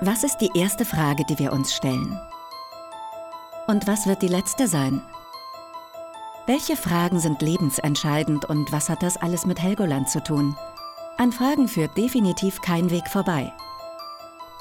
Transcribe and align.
Was 0.00 0.24
ist 0.24 0.38
die 0.38 0.50
erste 0.54 0.84
Frage, 0.84 1.24
die 1.24 1.38
wir 1.38 1.54
uns 1.54 1.74
stellen? 1.74 2.20
Und 3.66 3.86
was 3.86 4.06
wird 4.06 4.20
die 4.20 4.28
letzte 4.28 4.68
sein? 4.68 5.00
Welche 6.46 6.76
Fragen 6.76 7.18
sind 7.18 7.40
lebensentscheidend 7.40 8.44
und 8.44 8.70
was 8.72 8.90
hat 8.90 9.02
das 9.02 9.16
alles 9.16 9.46
mit 9.46 9.60
Helgoland 9.60 10.10
zu 10.10 10.22
tun? 10.22 10.54
An 11.16 11.32
Fragen 11.32 11.66
führt 11.66 11.96
definitiv 11.96 12.60
kein 12.60 12.90
Weg 12.90 13.08
vorbei. 13.08 13.50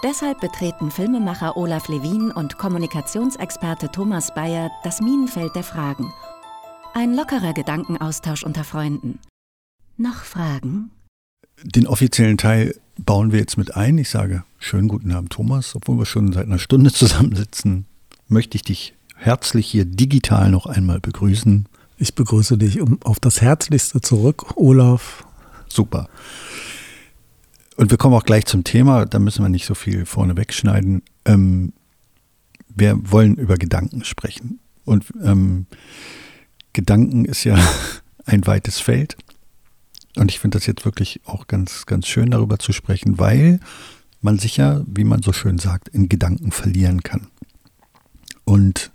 Deshalb 0.04 0.40
betreten 0.40 0.90
Filmemacher 0.90 1.58
Olaf 1.58 1.90
Levin 1.90 2.32
und 2.32 2.58
Kommunikationsexperte 2.58 3.92
Thomas 3.92 4.34
Bayer 4.34 4.72
das 4.86 5.02
Minenfeld 5.02 5.54
der 5.54 5.64
Fragen. 5.64 6.14
Ein 6.94 7.14
lockerer 7.14 7.52
Gedankenaustausch 7.52 8.44
unter 8.44 8.64
Freunden. 8.64 9.20
Noch 9.98 10.24
Fragen? 10.24 10.91
Den 11.62 11.88
offiziellen 11.88 12.38
Teil 12.38 12.80
bauen 12.98 13.31
wir 13.31 13.40
jetzt 13.40 13.58
mit 13.58 13.76
ein. 13.76 13.98
Ich 13.98 14.09
sage 14.09 14.44
schönen 14.59 14.88
guten 14.88 15.12
Abend, 15.12 15.31
Thomas. 15.31 15.76
Obwohl 15.76 15.98
wir 15.98 16.05
schon 16.05 16.34
seit 16.34 16.45
einer 16.45 16.59
Stunde 16.59 16.91
zusammensitzen, 16.91 17.86
möchte 18.27 18.55
ich 18.55 18.63
dich 18.63 18.94
herzlich 19.16 19.67
hier 19.67 19.86
digital 19.86 20.49
noch 20.52 20.66
einmal 20.66 21.00
begrüßen. 21.00 21.67
Ich 21.98 22.16
begrüße 22.16 22.58
dich 22.58 22.81
um, 22.81 23.02
auf 23.03 23.20
das 23.20 23.41
Herzlichste 23.41 24.02
zurück, 24.02 24.58
Olaf. 24.58 25.26
Super. 25.70 26.09
Und 27.77 27.91
wir 27.91 27.98
kommen 27.98 28.16
auch 28.16 28.23
gleich 28.23 28.45
zum 28.45 28.63
Thema, 28.63 29.05
da 29.05 29.20
müssen 29.20 29.44
wir 29.44 29.50
nicht 29.50 29.66
so 29.66 29.75
viel 29.75 30.05
vorne 30.05 30.38
wegschneiden. 30.38 31.02
Ähm, 31.25 31.73
wir 32.73 33.00
wollen 33.12 33.36
über 33.36 33.58
Gedanken 33.58 34.03
sprechen. 34.03 34.59
Und 34.86 35.05
ähm, 35.23 35.66
Gedanken 36.73 37.25
ist 37.25 37.44
ja 37.44 37.58
ein 38.25 38.45
weites 38.45 38.80
Feld. 38.80 39.17
Und 40.16 40.32
ich 40.32 40.40
finde 40.40 40.58
das 40.58 40.66
jetzt 40.66 40.86
wirklich 40.86 41.22
auch 41.26 41.48
ganz, 41.48 41.86
ganz 41.86 42.08
schön 42.08 42.32
darüber 42.32 42.58
zu 42.59 42.72
sprechen, 42.72 43.20
weil 43.20 43.59
man 44.22 44.39
sich 44.39 44.58
ja, 44.58 44.81
wie 44.88 45.03
man 45.03 45.22
so 45.22 45.34
schön 45.34 45.58
sagt, 45.58 45.89
in 45.89 46.09
Gedanken 46.09 46.52
verlieren 46.52 47.03
kann. 47.03 47.28
Und 48.44 48.92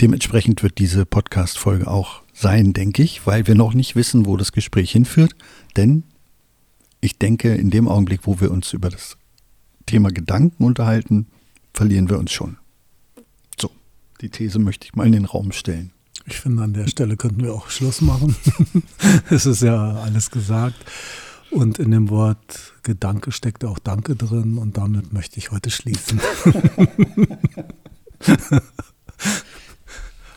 dementsprechend 0.00 0.62
wird 0.62 0.78
diese 0.78 1.06
Podcast-Folge 1.06 1.88
auch 1.88 2.22
sein, 2.32 2.72
denke 2.72 3.02
ich, 3.02 3.26
weil 3.26 3.46
wir 3.46 3.54
noch 3.54 3.74
nicht 3.74 3.96
wissen, 3.96 4.26
wo 4.26 4.36
das 4.36 4.52
Gespräch 4.52 4.92
hinführt. 4.92 5.34
Denn 5.76 6.04
ich 7.00 7.18
denke, 7.18 7.54
in 7.54 7.70
dem 7.70 7.88
Augenblick, 7.88 8.20
wo 8.24 8.40
wir 8.40 8.50
uns 8.50 8.72
über 8.72 8.90
das 8.90 9.16
Thema 9.86 10.10
Gedanken 10.10 10.64
unterhalten, 10.64 11.26
verlieren 11.72 12.10
wir 12.10 12.18
uns 12.18 12.32
schon. 12.32 12.58
So, 13.58 13.70
die 14.20 14.28
These 14.28 14.58
möchte 14.58 14.86
ich 14.86 14.94
mal 14.94 15.06
in 15.06 15.12
den 15.12 15.24
Raum 15.24 15.52
stellen. 15.52 15.92
Ich 16.28 16.40
finde, 16.40 16.64
an 16.64 16.72
der 16.72 16.88
Stelle 16.88 17.16
könnten 17.16 17.42
wir 17.42 17.54
auch 17.54 17.70
Schluss 17.70 18.00
machen. 18.00 18.34
es 19.30 19.46
ist 19.46 19.62
ja 19.62 19.94
alles 20.02 20.30
gesagt. 20.30 20.76
Und 21.50 21.78
in 21.78 21.92
dem 21.92 22.10
Wort 22.10 22.74
Gedanke 22.82 23.30
steckt 23.30 23.64
auch 23.64 23.78
Danke 23.78 24.16
drin 24.16 24.58
und 24.58 24.76
damit 24.76 25.12
möchte 25.12 25.38
ich 25.38 25.52
heute 25.52 25.70
schließen. 25.70 26.20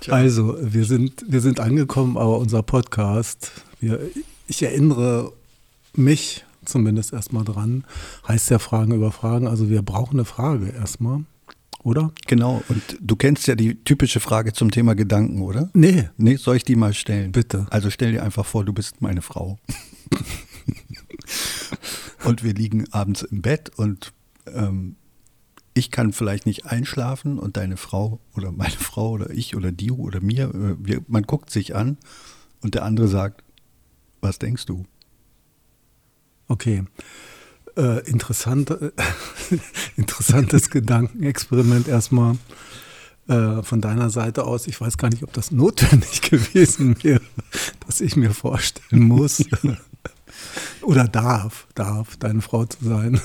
also, 0.07 0.57
wir 0.61 0.85
sind, 0.85 1.25
wir 1.27 1.41
sind 1.41 1.59
angekommen, 1.59 2.17
aber 2.17 2.37
unser 2.37 2.61
Podcast, 2.61 3.51
wir, 3.79 3.99
ich 4.47 4.61
erinnere 4.61 5.33
mich 5.95 6.45
zumindest 6.65 7.13
erstmal 7.13 7.43
dran, 7.43 7.83
heißt 8.27 8.51
ja 8.51 8.59
Fragen 8.59 8.93
über 8.93 9.11
Fragen. 9.11 9.47
Also 9.47 9.69
wir 9.69 9.81
brauchen 9.81 10.17
eine 10.17 10.25
Frage 10.25 10.69
erstmal 10.69 11.23
oder? 11.83 12.11
Genau, 12.27 12.63
und 12.67 12.97
du 12.99 13.15
kennst 13.15 13.47
ja 13.47 13.55
die 13.55 13.75
typische 13.83 14.19
Frage 14.19 14.53
zum 14.53 14.71
Thema 14.71 14.95
Gedanken, 14.95 15.41
oder? 15.41 15.69
Nee. 15.73 16.09
Nee, 16.17 16.35
soll 16.35 16.57
ich 16.57 16.63
die 16.63 16.75
mal 16.75 16.93
stellen? 16.93 17.31
Bitte. 17.31 17.67
Also 17.69 17.89
stell 17.89 18.11
dir 18.11 18.23
einfach 18.23 18.45
vor, 18.45 18.65
du 18.65 18.73
bist 18.73 19.01
meine 19.01 19.21
Frau. 19.21 19.57
und 22.23 22.43
wir 22.43 22.53
liegen 22.53 22.91
abends 22.91 23.23
im 23.23 23.41
Bett 23.41 23.71
und 23.77 24.13
ähm, 24.47 24.95
ich 25.73 25.91
kann 25.91 26.11
vielleicht 26.11 26.45
nicht 26.45 26.65
einschlafen 26.65 27.39
und 27.39 27.57
deine 27.57 27.77
Frau 27.77 28.19
oder 28.35 28.51
meine 28.51 28.71
Frau 28.71 29.11
oder 29.11 29.29
ich 29.29 29.55
oder 29.55 29.71
die 29.71 29.91
oder 29.91 30.21
mir, 30.21 30.49
äh, 30.49 30.75
wir, 30.79 31.01
man 31.07 31.23
guckt 31.23 31.49
sich 31.49 31.75
an 31.75 31.97
und 32.61 32.75
der 32.75 32.83
andere 32.83 33.07
sagt, 33.07 33.43
was 34.21 34.39
denkst 34.39 34.65
du? 34.65 34.85
Okay. 36.47 36.83
Äh, 37.77 38.09
interessant, 38.09 38.71
äh, 38.71 38.91
interessantes 39.97 40.69
Gedankenexperiment 40.69 41.87
erstmal 41.87 42.35
äh, 43.27 43.61
von 43.63 43.79
deiner 43.79 44.09
Seite 44.09 44.45
aus. 44.45 44.67
Ich 44.67 44.81
weiß 44.81 44.97
gar 44.97 45.09
nicht, 45.09 45.23
ob 45.23 45.33
das 45.33 45.51
notwendig 45.51 46.21
gewesen 46.29 46.95
wäre, 47.03 47.21
dass 47.85 48.01
ich 48.01 48.15
mir 48.15 48.33
vorstellen 48.33 49.03
muss 49.03 49.45
oder 50.81 51.07
darf, 51.07 51.67
darf, 51.75 52.17
deine 52.17 52.41
Frau 52.41 52.65
zu 52.65 52.83
sein. 52.83 53.21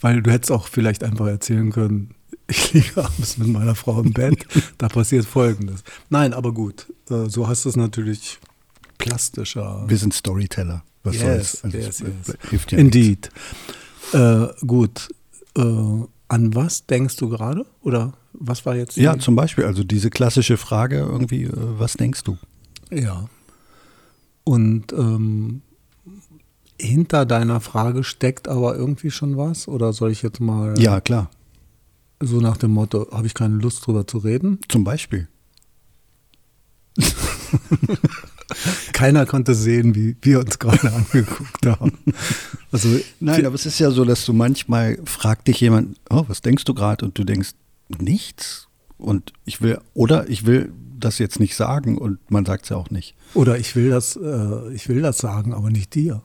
Weil 0.00 0.22
du 0.22 0.30
hättest 0.30 0.50
auch 0.50 0.66
vielleicht 0.66 1.04
einfach 1.04 1.26
erzählen 1.26 1.70
können, 1.70 2.14
ich 2.48 2.72
liege 2.72 3.02
abends 3.02 3.38
mit 3.38 3.48
meiner 3.48 3.74
Frau 3.74 4.00
im 4.00 4.12
Bett, 4.12 4.46
da 4.76 4.88
passiert 4.88 5.24
Folgendes. 5.24 5.84
Nein, 6.10 6.34
aber 6.34 6.52
gut, 6.52 6.92
äh, 7.08 7.28
so 7.28 7.48
hast 7.48 7.64
du 7.64 7.70
es 7.70 7.76
natürlich 7.76 8.40
plastischer. 9.02 9.84
Wir 9.86 9.98
sind 9.98 10.14
Storyteller. 10.14 10.82
Was 11.02 11.16
yes, 11.16 11.22
soll's? 11.22 11.64
Also 11.64 11.78
yes, 11.78 12.00
yes. 12.00 12.38
Hilft 12.50 12.72
ja 12.72 12.78
Indeed. 12.78 13.30
Äh, 14.12 14.46
gut. 14.66 15.08
Äh, 15.56 15.62
an 16.28 16.54
was 16.54 16.86
denkst 16.86 17.16
du 17.16 17.28
gerade? 17.28 17.66
Oder 17.82 18.14
was 18.32 18.64
war 18.64 18.76
jetzt? 18.76 18.96
Ja, 18.96 19.18
zum 19.18 19.36
Beispiel, 19.36 19.64
also 19.64 19.84
diese 19.84 20.10
klassische 20.10 20.56
Frage 20.56 20.98
irgendwie, 20.98 21.44
äh, 21.44 21.50
was 21.52 21.94
denkst 21.94 22.22
du? 22.24 22.38
Ja. 22.90 23.28
Und 24.44 24.92
ähm, 24.92 25.62
hinter 26.80 27.26
deiner 27.26 27.60
Frage 27.60 28.04
steckt 28.04 28.48
aber 28.48 28.76
irgendwie 28.76 29.10
schon 29.10 29.36
was? 29.36 29.68
Oder 29.68 29.92
soll 29.92 30.10
ich 30.10 30.22
jetzt 30.22 30.40
mal. 30.40 30.78
Ja, 30.78 31.00
klar. 31.00 31.30
So 32.20 32.40
nach 32.40 32.56
dem 32.56 32.70
Motto, 32.70 33.08
habe 33.10 33.26
ich 33.26 33.34
keine 33.34 33.56
Lust 33.56 33.86
drüber 33.86 34.06
zu 34.06 34.18
reden? 34.18 34.60
Zum 34.68 34.84
Beispiel. 34.84 35.28
Keiner 38.92 39.26
konnte 39.26 39.54
sehen, 39.54 39.94
wie 39.94 40.16
wir 40.22 40.40
uns 40.40 40.58
gerade 40.58 40.92
angeguckt 40.92 41.66
haben. 41.66 41.92
Also, 42.70 42.88
Nein, 43.20 43.46
aber 43.46 43.54
es 43.54 43.66
ist 43.66 43.78
ja 43.78 43.90
so, 43.90 44.04
dass 44.04 44.24
du 44.24 44.32
manchmal 44.32 44.98
fragt 45.04 45.48
dich 45.48 45.60
jemand, 45.60 45.98
oh, 46.10 46.24
was 46.28 46.42
denkst 46.42 46.64
du 46.64 46.74
gerade? 46.74 47.04
Und 47.04 47.18
du 47.18 47.24
denkst, 47.24 47.50
nichts. 47.98 48.68
Und 48.98 49.32
ich 49.44 49.60
will, 49.60 49.78
oder 49.94 50.28
ich 50.28 50.46
will 50.46 50.72
das 50.98 51.18
jetzt 51.18 51.40
nicht 51.40 51.56
sagen 51.56 51.98
und 51.98 52.18
man 52.30 52.46
sagt 52.46 52.64
es 52.64 52.68
ja 52.70 52.76
auch 52.76 52.90
nicht. 52.90 53.14
Oder 53.34 53.58
ich 53.58 53.74
will 53.74 53.90
das, 53.90 54.16
äh, 54.16 54.72
ich 54.72 54.88
will 54.88 55.02
das 55.02 55.18
sagen, 55.18 55.52
aber 55.52 55.70
nicht 55.70 55.94
dir. 55.94 56.22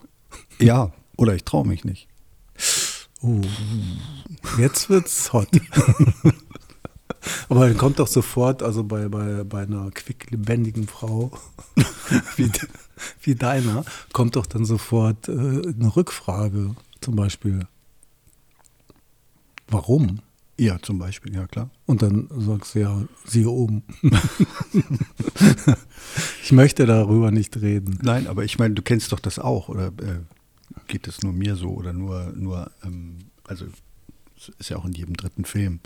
Ja, 0.60 0.92
oder 1.18 1.34
ich 1.34 1.44
traue 1.44 1.68
mich 1.68 1.84
nicht. 1.84 2.08
Oh, 3.22 3.42
jetzt 4.60 4.90
wird's 4.90 5.34
hot. 5.34 5.50
Aber 7.50 7.68
dann 7.68 7.78
kommt 7.78 8.00
doch 8.00 8.08
sofort, 8.08 8.64
also 8.64 8.84
bei, 8.84 9.08
bei, 9.10 9.44
bei 9.44 9.64
einer 9.64 9.90
quicklebendigen 9.92 10.88
Frau 10.88 11.32
wie, 12.36 12.52
wie 13.22 13.36
deiner, 13.36 13.86
kommt 14.14 14.36
doch 14.36 14.46
dann 14.46 14.66
sofort 14.66 15.28
äh, 15.28 15.32
eine 15.32 15.96
Rückfrage 15.96 16.76
zum 17.02 17.16
Beispiel. 17.16 17.68
Warum? 19.68 20.20
Ja, 20.60 20.80
zum 20.82 20.98
Beispiel, 20.98 21.36
ja 21.36 21.46
klar. 21.46 21.70
Und 21.86 22.02
dann 22.02 22.30
sagst 22.32 22.74
du 22.74 22.80
ja, 22.80 23.02
siehe 23.26 23.50
oben. 23.50 23.84
ich 26.44 26.52
möchte 26.52 26.88
darüber 26.88 27.30
nicht 27.30 27.56
reden. 27.62 28.00
Nein, 28.02 28.26
aber 28.26 28.44
ich 28.44 28.58
meine, 28.58 28.74
du 28.74 28.82
kennst 28.82 29.12
doch 29.12 29.20
das 29.20 29.38
auch, 29.38 29.70
oder 29.70 29.88
äh, 29.88 30.20
geht 30.88 31.08
es 31.08 31.22
nur 31.22 31.34
mir 31.34 31.56
so 31.56 31.70
oder 31.70 31.94
nur, 31.94 32.34
nur 32.36 32.72
ähm, 32.84 33.18
also 33.46 33.66
ist 34.58 34.70
ja 34.70 34.78
auch 34.78 34.86
in 34.86 34.94
jedem 34.94 35.16
dritten 35.16 35.46
Film. 35.46 35.80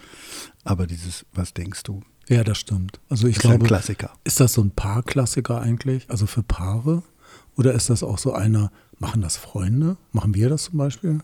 Aber 0.63 0.87
dieses, 0.87 1.25
was 1.33 1.53
denkst 1.53 1.83
du? 1.83 2.01
Ja, 2.31 2.45
das 2.45 2.59
stimmt. 2.59 3.01
Also 3.09 3.27
ich 3.27 3.35
ist 3.35 3.41
glaube, 3.41 3.55
ein 3.55 3.63
Klassiker. 3.63 4.11
Ist 4.23 4.39
das 4.39 4.53
so 4.53 4.61
ein 4.61 4.71
Paarklassiker 4.71 5.59
eigentlich? 5.59 6.09
Also 6.09 6.27
für 6.27 6.43
Paare? 6.43 7.03
Oder 7.57 7.73
ist 7.73 7.89
das 7.89 8.03
auch 8.03 8.17
so 8.17 8.31
einer, 8.31 8.71
machen 8.99 9.21
das 9.21 9.35
Freunde? 9.35 9.97
Machen 10.13 10.33
wir 10.33 10.47
das 10.47 10.63
zum 10.63 10.77
Beispiel? 10.77 11.19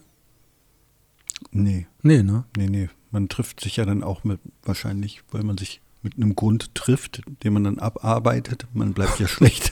Nee. 1.52 1.88
Nee, 2.04 2.24
ne? 2.24 2.44
Nee, 2.58 2.68
nee. 2.68 2.90
Man 3.12 3.30
trifft 3.30 3.62
sich 3.62 3.78
ja 3.78 3.86
dann 3.86 4.04
auch 4.04 4.26
mit, 4.26 4.42
wahrscheinlich, 4.64 5.24
weil 5.32 5.44
man 5.44 5.58
sich 5.58 5.80
mit 6.02 6.18
einem 6.18 6.36
Grund 6.36 6.76
trifft, 6.76 7.22
den 7.42 7.54
man 7.54 7.64
dann 7.64 7.80
abarbeitet. 7.80 8.68
Man 8.74 8.92
bleibt 8.94 9.18
ja 9.22 9.28
schlecht. 9.30 9.72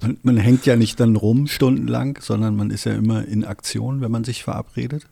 Man, 0.00 0.18
man, 0.24 0.36
hängt 0.36 0.66
ja 0.66 0.74
nicht 0.74 0.98
dann 0.98 1.14
rum 1.14 1.46
stundenlang, 1.46 2.18
sondern 2.20 2.56
man 2.56 2.70
ist 2.70 2.86
ja 2.86 2.92
immer 2.92 3.24
in 3.24 3.44
Aktion, 3.44 4.00
wenn 4.00 4.10
man 4.10 4.24
sich 4.24 4.42
verabredet. 4.42 5.06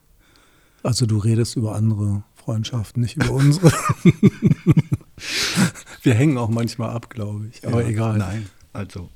Also 0.82 1.06
du 1.06 1.18
redest 1.18 1.54
über 1.54 1.76
andere 1.76 2.24
Freundschaften, 2.34 3.02
nicht 3.02 3.18
über 3.18 3.30
unsere. 3.30 3.72
Wir 6.02 6.14
hängen 6.14 6.38
auch 6.38 6.48
manchmal 6.48 6.90
ab, 6.90 7.10
glaube 7.10 7.48
ich. 7.48 7.66
Aber 7.66 7.82
ja, 7.82 7.88
egal. 7.88 8.18
Nein, 8.18 8.48
also. 8.72 9.10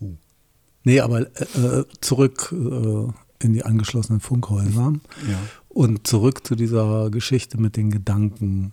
Huh. 0.00 0.14
Nee, 0.84 1.00
aber 1.00 1.20
äh, 1.20 1.84
zurück 2.00 2.52
äh, 2.52 3.44
in 3.44 3.52
die 3.52 3.64
angeschlossenen 3.64 4.20
Funkhäuser. 4.20 4.94
Ja. 5.28 5.38
Und 5.68 6.06
zurück 6.06 6.46
zu 6.46 6.54
dieser 6.54 7.10
Geschichte 7.10 7.60
mit 7.60 7.76
den 7.76 7.90
Gedanken. 7.90 8.72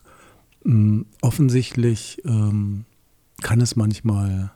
Ähm, 0.65 1.07
offensichtlich 1.21 2.21
ähm, 2.25 2.85
kann 3.41 3.61
es 3.61 3.75
manchmal 3.75 4.51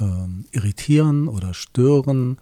ähm, 0.00 0.46
irritieren 0.52 1.28
oder 1.28 1.54
stören, 1.54 2.38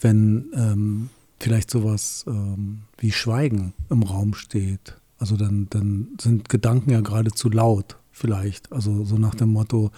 wenn 0.00 0.50
ähm, 0.54 1.10
vielleicht 1.38 1.70
sowas 1.70 2.24
ähm, 2.26 2.82
wie 2.98 3.12
Schweigen 3.12 3.72
im 3.90 4.02
Raum 4.02 4.34
steht. 4.34 4.96
Also 5.18 5.36
dann, 5.36 5.68
dann 5.70 6.08
sind 6.20 6.48
Gedanken 6.48 6.90
ja 6.90 7.00
geradezu 7.00 7.48
laut 7.48 7.96
vielleicht. 8.10 8.72
Also 8.72 9.04
so 9.04 9.16
nach 9.16 9.34
dem 9.34 9.50
Motto, 9.50 9.90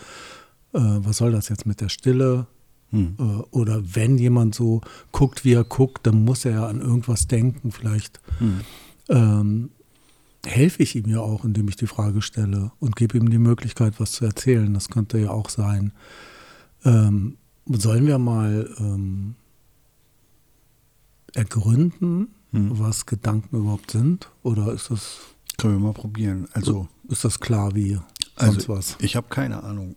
äh, 0.72 0.80
was 0.80 1.18
soll 1.18 1.32
das 1.32 1.48
jetzt 1.48 1.66
mit 1.66 1.80
der 1.80 1.88
Stille? 1.88 2.46
Hm. 2.90 3.16
Äh, 3.18 3.22
oder 3.50 3.82
wenn 3.94 4.18
jemand 4.18 4.54
so 4.54 4.80
guckt, 5.12 5.44
wie 5.44 5.54
er 5.54 5.64
guckt, 5.64 6.06
dann 6.06 6.24
muss 6.24 6.44
er 6.44 6.52
ja 6.52 6.66
an 6.66 6.80
irgendwas 6.80 7.26
denken. 7.26 7.72
Vielleicht 7.72 8.20
hm. 8.38 8.60
ähm, 9.08 9.70
helfe 10.44 10.82
ich 10.82 10.94
ihm 10.94 11.08
ja 11.08 11.20
auch, 11.20 11.44
indem 11.44 11.68
ich 11.68 11.76
die 11.76 11.86
Frage 11.86 12.22
stelle 12.22 12.72
und 12.78 12.96
gebe 12.96 13.18
ihm 13.18 13.30
die 13.30 13.38
Möglichkeit, 13.38 13.94
was 13.98 14.12
zu 14.12 14.24
erzählen. 14.24 14.72
Das 14.72 14.88
könnte 14.88 15.18
ja 15.18 15.30
auch 15.30 15.50
sein. 15.50 15.92
Ähm, 16.84 17.36
sollen 17.66 18.06
wir 18.06 18.18
mal 18.18 18.70
ähm, 18.78 19.34
ergründen, 21.34 22.28
hm. 22.52 22.78
was 22.78 23.06
Gedanken 23.06 23.56
überhaupt 23.56 23.90
sind? 23.90 24.30
Oder 24.42 24.72
ist 24.72 24.90
das. 24.90 25.18
Können 25.58 25.74
wir 25.74 25.86
mal 25.88 25.92
probieren. 25.92 26.48
Also. 26.52 26.88
Ist 27.08 27.24
das 27.24 27.40
klar 27.40 27.74
wie 27.74 27.98
sonst 28.36 28.56
also, 28.56 28.68
was? 28.68 28.96
Ich 29.00 29.16
habe 29.16 29.28
keine 29.28 29.62
Ahnung. 29.62 29.96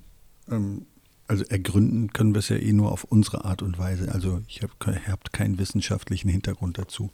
Ähm, 0.49 0.85
also 1.27 1.43
ergründen 1.45 2.11
können 2.11 2.33
wir 2.33 2.39
es 2.39 2.49
ja 2.49 2.55
eh 2.55 2.73
nur 2.73 2.91
auf 2.91 3.03
unsere 3.03 3.45
Art 3.45 3.61
und 3.61 3.77
Weise. 3.77 4.11
Also 4.11 4.41
ich 4.47 4.63
habe 4.63 4.73
hab 5.07 5.31
keinen 5.31 5.59
wissenschaftlichen 5.59 6.27
Hintergrund 6.27 6.79
dazu, 6.79 7.11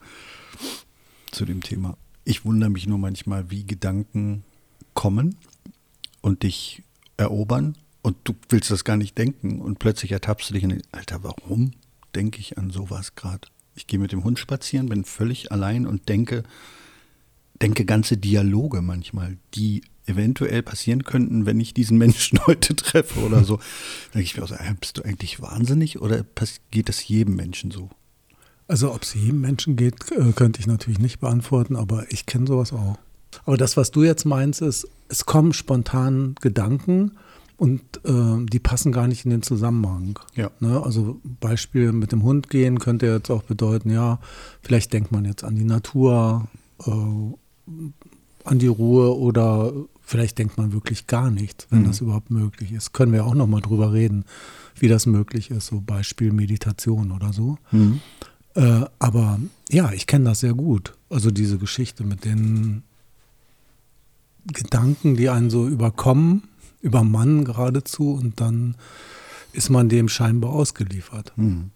zu 1.32 1.44
dem 1.44 1.62
Thema. 1.62 1.98
Ich 2.24 2.46
wundere 2.46 2.70
mich 2.70 2.88
nur 2.88 2.98
manchmal, 2.98 3.52
wie 3.52 3.66
Gedanken 3.66 4.46
kommen 4.94 5.36
und 6.22 6.44
dich 6.44 6.82
erobern 7.18 7.76
und 8.04 8.16
du 8.24 8.34
willst 8.50 8.72
das 8.72 8.86
gar 8.86 8.96
nicht 8.96 9.18
denken 9.18 9.60
und 9.60 9.80
plötzlich 9.80 10.14
ertappst 10.14 10.50
du 10.50 10.54
dich 10.54 10.64
in 10.64 10.70
den, 10.70 10.84
Alter, 10.94 11.24
warum 11.24 11.72
denke 12.16 12.40
ich 12.40 12.58
an 12.58 12.72
sowas 12.72 13.16
gerade? 13.16 13.48
Ich 13.76 13.88
gehe 13.88 14.00
mit 14.00 14.12
dem 14.12 14.24
Hund 14.24 14.40
spazieren, 14.40 14.90
bin 14.90 15.04
völlig 15.04 15.52
allein 15.52 15.86
und 15.86 16.10
denke, 16.10 16.44
denke 17.62 17.86
ganze 17.86 18.18
Dialoge 18.18 18.82
manchmal, 18.82 19.38
die 19.54 19.84
eventuell 20.08 20.62
passieren 20.62 21.04
könnten, 21.04 21.46
wenn 21.46 21.60
ich 21.60 21.74
diesen 21.74 21.98
Menschen 21.98 22.40
heute 22.48 22.76
treffe 22.76 23.20
oder 23.20 23.44
so. 23.44 23.58
Da 24.12 24.20
denke 24.20 24.26
ich 24.26 24.38
mir 24.38 24.44
auch 24.44 24.48
so, 24.48 24.56
bist 24.80 24.98
du 24.98 25.04
eigentlich 25.04 25.42
wahnsinnig 25.42 26.02
oder 26.02 26.26
geht 26.72 26.90
das 26.90 27.08
jedem 27.08 27.36
Menschen 27.36 27.72
so? 27.72 27.90
Also 28.68 28.94
ob 28.94 29.04
es 29.04 29.14
jedem 29.14 29.42
Menschen 29.42 29.76
geht, 29.76 30.12
äh, 30.12 30.32
könnte 30.32 30.60
ich 30.60 30.68
natürlich 30.68 31.00
nicht 31.00 31.20
beantworten, 31.20 31.76
aber 31.76 32.12
ich 32.12 32.26
kenne 32.26 32.48
sowas 32.48 32.74
auch. 32.74 32.98
Aber 33.46 33.58
das, 33.58 33.78
was 33.78 33.92
du 33.92 34.04
jetzt 34.04 34.26
meinst, 34.26 34.62
ist, 34.62 34.88
es 35.10 35.26
kommen 35.26 35.54
spontan 35.54 36.36
Gedanken 36.42 37.18
und 37.58 37.82
äh, 38.04 38.46
die 38.46 38.60
passen 38.60 38.92
gar 38.92 39.08
nicht 39.08 39.26
in 39.26 39.32
den 39.32 39.42
Zusammenhang. 39.42 40.20
Ja. 40.36 40.52
Ne? 40.60 40.82
Also 40.84 41.20
Beispiel 41.40 41.92
mit 41.92 42.12
dem 42.12 42.24
Hund 42.24 42.50
gehen 42.50 42.80
könnte 42.80 43.06
jetzt 43.06 43.32
auch 43.32 43.44
bedeuten, 43.44 43.90
ja, 43.90 44.20
vielleicht 44.62 44.92
denkt 44.94 45.12
man 45.12 45.26
jetzt 45.26 45.44
an 45.44 45.56
die 45.56 45.64
Natur, 45.64 46.48
äh, 46.86 46.92
an 46.92 48.60
die 48.60 48.68
Ruhe 48.68 49.18
oder 49.18 49.74
vielleicht 50.02 50.38
denkt 50.38 50.58
man 50.58 50.74
wirklich 50.74 51.08
gar 51.08 51.32
nichts, 51.32 51.68
wenn 51.70 51.82
mhm. 51.82 51.86
das 51.86 52.02
überhaupt 52.02 52.30
möglich 52.30 52.74
ist. 52.74 52.94
Können 52.94 53.14
wir 53.14 53.26
auch 53.26 53.36
noch 53.36 53.48
mal 53.48 53.62
drüber 53.62 53.94
reden, 53.94 54.26
wie 54.78 54.88
das 54.88 55.06
möglich 55.06 55.50
ist, 55.50 55.68
so 55.68 55.82
Beispiel 55.82 56.32
Meditation 56.32 57.12
oder 57.12 57.32
so. 57.32 57.58
Mhm. 57.72 58.02
Äh, 58.56 58.82
aber 59.00 59.40
ja, 59.70 59.92
ich 59.94 60.08
kenne 60.08 60.26
das 60.26 60.42
sehr 60.42 60.54
gut. 60.54 60.94
Also 61.10 61.32
diese 61.32 61.58
Geschichte 61.58 62.04
mit 62.04 62.26
den 62.26 62.84
Gedanken, 64.46 65.16
die 65.16 65.30
einen 65.30 65.50
so 65.50 65.68
überkommen 65.68 66.44
übermannen 66.82 67.46
geradezu 67.46 68.14
und 68.14 68.40
dann 68.42 68.76
ist 69.54 69.70
man 69.70 69.90
dem 69.90 70.10
scheinbar 70.10 70.52
ausgeliefert. 70.52 71.34
Hm. 71.36 71.72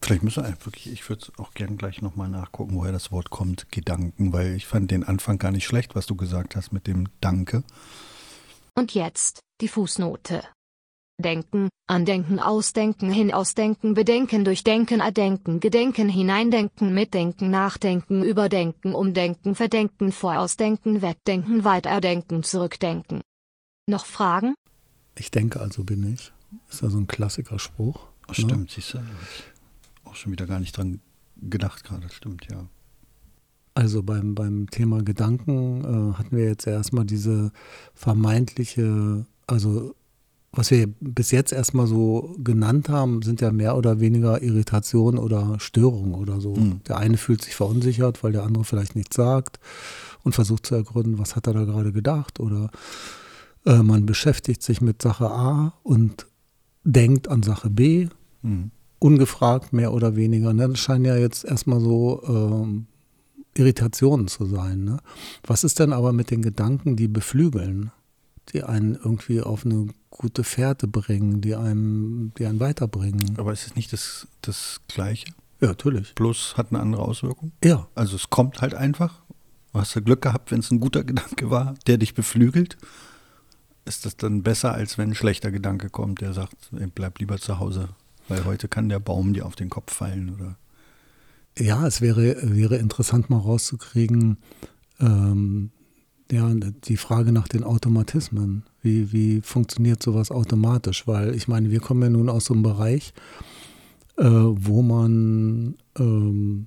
Vielleicht 0.00 0.22
müssen 0.22 0.44
wir 0.44 0.56
wirklich, 0.64 0.92
ich 0.92 1.08
würde 1.08 1.26
auch 1.38 1.54
gerne 1.54 1.76
gleich 1.76 2.02
nochmal 2.02 2.28
nachgucken, 2.28 2.76
woher 2.76 2.92
das 2.92 3.10
Wort 3.10 3.30
kommt, 3.30 3.70
Gedanken, 3.72 4.32
weil 4.32 4.54
ich 4.54 4.66
fand 4.66 4.90
den 4.90 5.02
Anfang 5.02 5.38
gar 5.38 5.50
nicht 5.50 5.66
schlecht, 5.66 5.96
was 5.96 6.06
du 6.06 6.14
gesagt 6.14 6.54
hast 6.54 6.72
mit 6.72 6.86
dem 6.86 7.08
Danke. 7.20 7.64
Und 8.74 8.94
jetzt 8.94 9.40
die 9.60 9.68
Fußnote. 9.68 10.44
Denken, 11.20 11.68
Andenken, 11.88 12.38
Ausdenken, 12.38 13.10
Hinausdenken, 13.10 13.94
Bedenken, 13.94 14.44
Durchdenken, 14.44 15.00
Erdenken, 15.00 15.58
Gedenken, 15.58 16.08
Hineindenken, 16.08 16.94
Mitdenken, 16.94 17.50
Nachdenken, 17.50 18.22
Überdenken, 18.22 18.94
Umdenken, 18.94 19.56
Verdenken, 19.56 20.12
Vorausdenken, 20.12 21.02
Wettdenken, 21.02 21.64
Weiterdenken, 21.64 22.44
Zurückdenken. 22.44 23.20
Noch 23.88 24.04
Fragen? 24.04 24.54
Ich 25.16 25.30
denke 25.30 25.60
also 25.60 25.82
bin 25.82 26.12
ich. 26.12 26.30
Ist 26.70 26.82
ja 26.82 26.90
so 26.90 26.98
ein 26.98 27.06
Klassikerspruch. 27.06 28.06
Ach, 28.24 28.28
ne? 28.28 28.34
stimmt, 28.34 28.70
siehst 28.70 28.92
du. 28.92 28.98
Auch 30.04 30.14
schon 30.14 30.30
wieder 30.30 30.46
gar 30.46 30.60
nicht 30.60 30.76
dran 30.76 31.00
gedacht 31.40 31.84
gerade, 31.84 32.06
stimmt, 32.10 32.46
ja. 32.50 32.66
Also 33.74 34.02
beim, 34.02 34.34
beim 34.34 34.68
Thema 34.68 35.02
Gedanken 35.02 35.84
äh, 35.84 36.18
hatten 36.18 36.36
wir 36.36 36.44
jetzt 36.44 36.66
erstmal 36.66 37.06
diese 37.06 37.50
vermeintliche, 37.94 39.24
also 39.46 39.94
was 40.52 40.70
wir 40.70 40.88
bis 41.00 41.30
jetzt 41.30 41.52
erstmal 41.52 41.86
so 41.86 42.36
genannt 42.44 42.90
haben, 42.90 43.22
sind 43.22 43.40
ja 43.40 43.52
mehr 43.52 43.74
oder 43.74 44.00
weniger 44.00 44.42
Irritationen 44.42 45.18
oder 45.18 45.60
Störungen 45.60 46.14
oder 46.14 46.42
so. 46.42 46.54
Mhm. 46.54 46.82
Der 46.88 46.98
eine 46.98 47.16
fühlt 47.16 47.42
sich 47.42 47.54
verunsichert, 47.54 48.22
weil 48.22 48.32
der 48.32 48.42
andere 48.42 48.64
vielleicht 48.64 48.96
nichts 48.96 49.16
sagt 49.16 49.60
und 50.24 50.34
versucht 50.34 50.66
zu 50.66 50.74
ergründen, 50.74 51.18
was 51.18 51.36
hat 51.36 51.46
er 51.46 51.54
da 51.54 51.64
gerade 51.64 51.92
gedacht 51.92 52.38
oder 52.40 52.70
äh, 53.68 53.82
man 53.82 54.06
beschäftigt 54.06 54.62
sich 54.62 54.80
mit 54.80 55.02
Sache 55.02 55.30
A 55.30 55.74
und 55.82 56.26
denkt 56.84 57.28
an 57.28 57.42
Sache 57.42 57.68
B, 57.68 58.08
mhm. 58.42 58.70
ungefragt 58.98 59.72
mehr 59.72 59.92
oder 59.92 60.16
weniger. 60.16 60.52
Ne? 60.54 60.68
Das 60.68 60.78
scheinen 60.78 61.04
ja 61.04 61.16
jetzt 61.16 61.44
erstmal 61.44 61.80
so 61.80 62.22
ähm, 62.26 62.86
Irritationen 63.54 64.26
zu 64.26 64.46
sein. 64.46 64.84
Ne? 64.84 64.98
Was 65.46 65.64
ist 65.64 65.78
denn 65.78 65.92
aber 65.92 66.12
mit 66.12 66.30
den 66.30 66.40
Gedanken, 66.40 66.96
die 66.96 67.08
beflügeln, 67.08 67.92
die 68.54 68.64
einen 68.64 68.94
irgendwie 68.94 69.42
auf 69.42 69.66
eine 69.66 69.88
gute 70.08 70.44
Fährte 70.44 70.88
bringen, 70.88 71.42
die 71.42 71.54
einem, 71.54 72.32
die 72.38 72.46
einen 72.46 72.60
weiterbringen? 72.60 73.34
Aber 73.36 73.52
ist 73.52 73.66
es 73.66 73.76
nicht 73.76 73.92
das, 73.92 74.26
das 74.40 74.80
Gleiche? 74.88 75.26
Ja, 75.60 75.68
natürlich. 75.68 76.14
Bloß 76.14 76.56
hat 76.56 76.68
eine 76.70 76.80
andere 76.80 77.02
Auswirkung? 77.02 77.52
Ja. 77.62 77.86
Also 77.94 78.16
es 78.16 78.30
kommt 78.30 78.62
halt 78.62 78.74
einfach. 78.74 79.20
Du 79.74 79.80
hast 79.80 79.94
ja 79.94 80.00
Glück 80.00 80.22
gehabt, 80.22 80.50
wenn 80.52 80.60
es 80.60 80.70
ein 80.70 80.80
guter 80.80 81.04
Gedanke 81.04 81.50
war, 81.50 81.74
der 81.86 81.98
dich 81.98 82.14
beflügelt 82.14 82.78
ist 83.88 84.06
das 84.06 84.16
dann 84.16 84.42
besser, 84.42 84.72
als 84.72 84.98
wenn 84.98 85.10
ein 85.10 85.14
schlechter 85.14 85.50
Gedanke 85.50 85.90
kommt, 85.90 86.20
der 86.20 86.32
sagt, 86.32 86.70
bleib 86.94 87.18
lieber 87.18 87.38
zu 87.38 87.58
Hause, 87.58 87.88
weil 88.28 88.44
heute 88.44 88.68
kann 88.68 88.88
der 88.88 89.00
Baum 89.00 89.32
dir 89.32 89.46
auf 89.46 89.56
den 89.56 89.70
Kopf 89.70 89.92
fallen 89.92 90.34
oder? 90.34 90.56
Ja, 91.58 91.86
es 91.86 92.00
wäre, 92.00 92.36
wäre 92.42 92.76
interessant 92.76 93.30
mal 93.30 93.38
rauszukriegen, 93.38 94.38
ähm, 95.00 95.70
ja, 96.30 96.52
die 96.54 96.96
Frage 96.96 97.32
nach 97.32 97.48
den 97.48 97.64
Automatismen. 97.64 98.64
Wie, 98.82 99.12
wie 99.12 99.40
funktioniert 99.40 100.02
sowas 100.02 100.30
automatisch? 100.30 101.06
Weil 101.06 101.34
ich 101.34 101.48
meine, 101.48 101.70
wir 101.70 101.80
kommen 101.80 102.02
ja 102.02 102.10
nun 102.10 102.28
aus 102.28 102.44
so 102.44 102.54
einem 102.54 102.62
Bereich, 102.62 103.14
äh, 104.18 104.24
wo 104.24 104.82
man 104.82 105.76
ähm, 105.98 106.66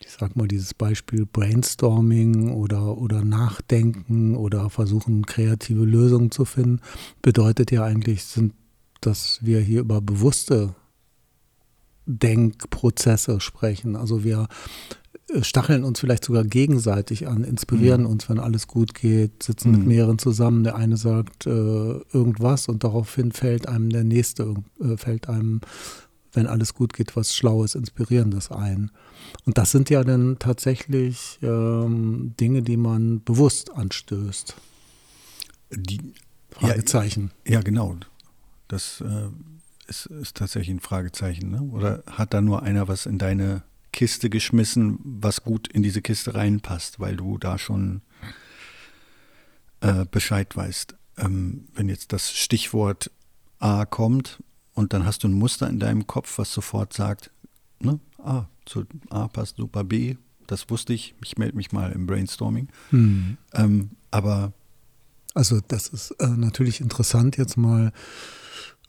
ich 0.00 0.10
sag 0.10 0.36
mal, 0.36 0.48
dieses 0.48 0.74
Beispiel 0.74 1.26
Brainstorming 1.26 2.52
oder, 2.52 2.98
oder 2.98 3.24
Nachdenken 3.24 4.36
oder 4.36 4.68
versuchen, 4.70 5.24
kreative 5.24 5.84
Lösungen 5.84 6.30
zu 6.30 6.44
finden, 6.44 6.80
bedeutet 7.22 7.70
ja 7.70 7.84
eigentlich, 7.84 8.24
sind, 8.24 8.52
dass 9.00 9.40
wir 9.42 9.60
hier 9.60 9.80
über 9.80 10.00
bewusste 10.00 10.74
Denkprozesse 12.06 13.40
sprechen. 13.40 13.96
Also 13.96 14.22
wir 14.22 14.48
äh, 15.28 15.42
stacheln 15.42 15.82
uns 15.84 15.98
vielleicht 15.98 16.24
sogar 16.24 16.44
gegenseitig 16.44 17.26
an, 17.26 17.44
inspirieren 17.44 18.02
mhm. 18.02 18.08
uns, 18.08 18.28
wenn 18.28 18.38
alles 18.38 18.66
gut 18.66 18.94
geht, 18.94 19.42
sitzen 19.42 19.70
mhm. 19.70 19.78
mit 19.78 19.86
mehreren 19.88 20.18
zusammen. 20.18 20.62
Der 20.62 20.76
eine 20.76 20.96
sagt 20.96 21.46
äh, 21.46 21.50
irgendwas 21.50 22.68
und 22.68 22.84
daraufhin 22.84 23.32
fällt 23.32 23.68
einem 23.68 23.90
der 23.90 24.04
nächste, 24.04 24.54
äh, 24.80 24.96
fällt 24.96 25.28
einem 25.28 25.60
wenn 26.36 26.46
alles 26.46 26.74
gut 26.74 26.92
geht, 26.92 27.16
was 27.16 27.34
Schlaues, 27.34 27.74
Inspirierendes 27.74 28.50
ein. 28.50 28.90
Und 29.44 29.58
das 29.58 29.70
sind 29.70 29.90
ja 29.90 30.04
dann 30.04 30.38
tatsächlich 30.38 31.38
ähm, 31.42 32.34
Dinge, 32.38 32.62
die 32.62 32.76
man 32.76 33.22
bewusst 33.24 33.72
anstößt. 33.72 34.54
Die, 35.70 36.14
Fragezeichen. 36.50 37.30
Ja, 37.44 37.54
ja 37.54 37.60
genau. 37.60 37.96
Das 38.68 39.00
äh, 39.00 39.28
ist, 39.88 40.06
ist, 40.06 40.36
tatsächlich 40.36 40.74
ein 40.74 40.80
Fragezeichen. 40.80 41.50
Ne? 41.50 41.62
Oder 41.62 42.02
hat 42.06 42.34
da 42.34 42.40
nur 42.40 42.62
einer 42.62 42.88
was 42.88 43.06
in 43.06 43.18
deine 43.18 43.62
Kiste 43.92 44.30
geschmissen, 44.30 44.98
was 45.04 45.42
gut 45.42 45.68
in 45.68 45.82
diese 45.82 46.02
Kiste 46.02 46.34
reinpasst, 46.34 47.00
weil 47.00 47.16
du 47.16 47.38
da 47.38 47.58
schon 47.58 48.02
äh, 49.80 50.04
Bescheid 50.10 50.54
weißt? 50.56 50.94
Ähm, 51.18 51.68
wenn 51.74 51.88
jetzt 51.88 52.12
das 52.12 52.32
Stichwort 52.32 53.10
A 53.58 53.86
kommt, 53.86 54.42
und 54.76 54.92
dann 54.92 55.04
hast 55.04 55.24
du 55.24 55.28
ein 55.28 55.32
Muster 55.32 55.68
in 55.68 55.80
deinem 55.80 56.06
Kopf, 56.06 56.38
was 56.38 56.52
sofort 56.52 56.92
sagt, 56.92 57.32
ne, 57.80 57.98
A, 58.22 58.44
zu 58.66 58.84
A 59.08 59.26
passt 59.26 59.56
super 59.56 59.82
B, 59.82 60.16
das 60.46 60.68
wusste 60.70 60.92
ich, 60.92 61.14
ich 61.24 61.38
melde 61.38 61.56
mich 61.56 61.72
mal 61.72 61.90
im 61.92 62.06
Brainstorming. 62.06 62.68
Hm. 62.90 63.38
Ähm, 63.54 63.90
aber 64.10 64.52
also 65.34 65.60
das 65.66 65.88
ist 65.88 66.12
äh, 66.12 66.28
natürlich 66.28 66.80
interessant, 66.80 67.36
jetzt 67.38 67.56
mal 67.56 67.90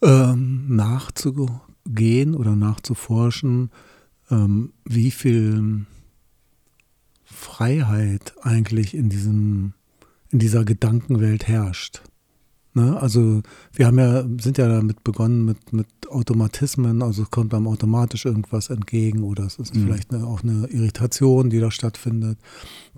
ähm, 0.01 0.75
nachzugehen 0.75 2.35
oder 2.35 2.55
nachzuforschen, 2.55 3.71
ähm, 4.29 4.73
wie 4.83 5.11
viel 5.11 5.85
Freiheit 7.23 8.33
eigentlich 8.41 8.93
in 8.93 9.09
diesem, 9.09 9.73
in 10.31 10.39
dieser 10.39 10.65
Gedankenwelt 10.65 11.47
herrscht. 11.47 12.01
Ne? 12.77 12.95
Also 13.01 13.41
wir 13.73 13.87
haben 13.87 13.97
ja, 13.97 14.23
sind 14.39 14.59
ja 14.59 14.67
damit 14.67 15.03
begonnen 15.03 15.45
mit, 15.45 15.73
mit 15.73 15.87
Automatismen, 16.09 17.01
also 17.01 17.23
es 17.23 17.31
kommt 17.31 17.55
einem 17.55 17.67
automatisch 17.67 18.25
irgendwas 18.25 18.69
entgegen 18.69 19.23
oder 19.23 19.45
es 19.45 19.57
ist 19.57 19.75
mhm. 19.75 19.85
vielleicht 19.85 20.13
eine, 20.13 20.27
auch 20.27 20.43
eine 20.43 20.67
Irritation, 20.67 21.49
die 21.49 21.59
da 21.59 21.71
stattfindet. 21.71 22.37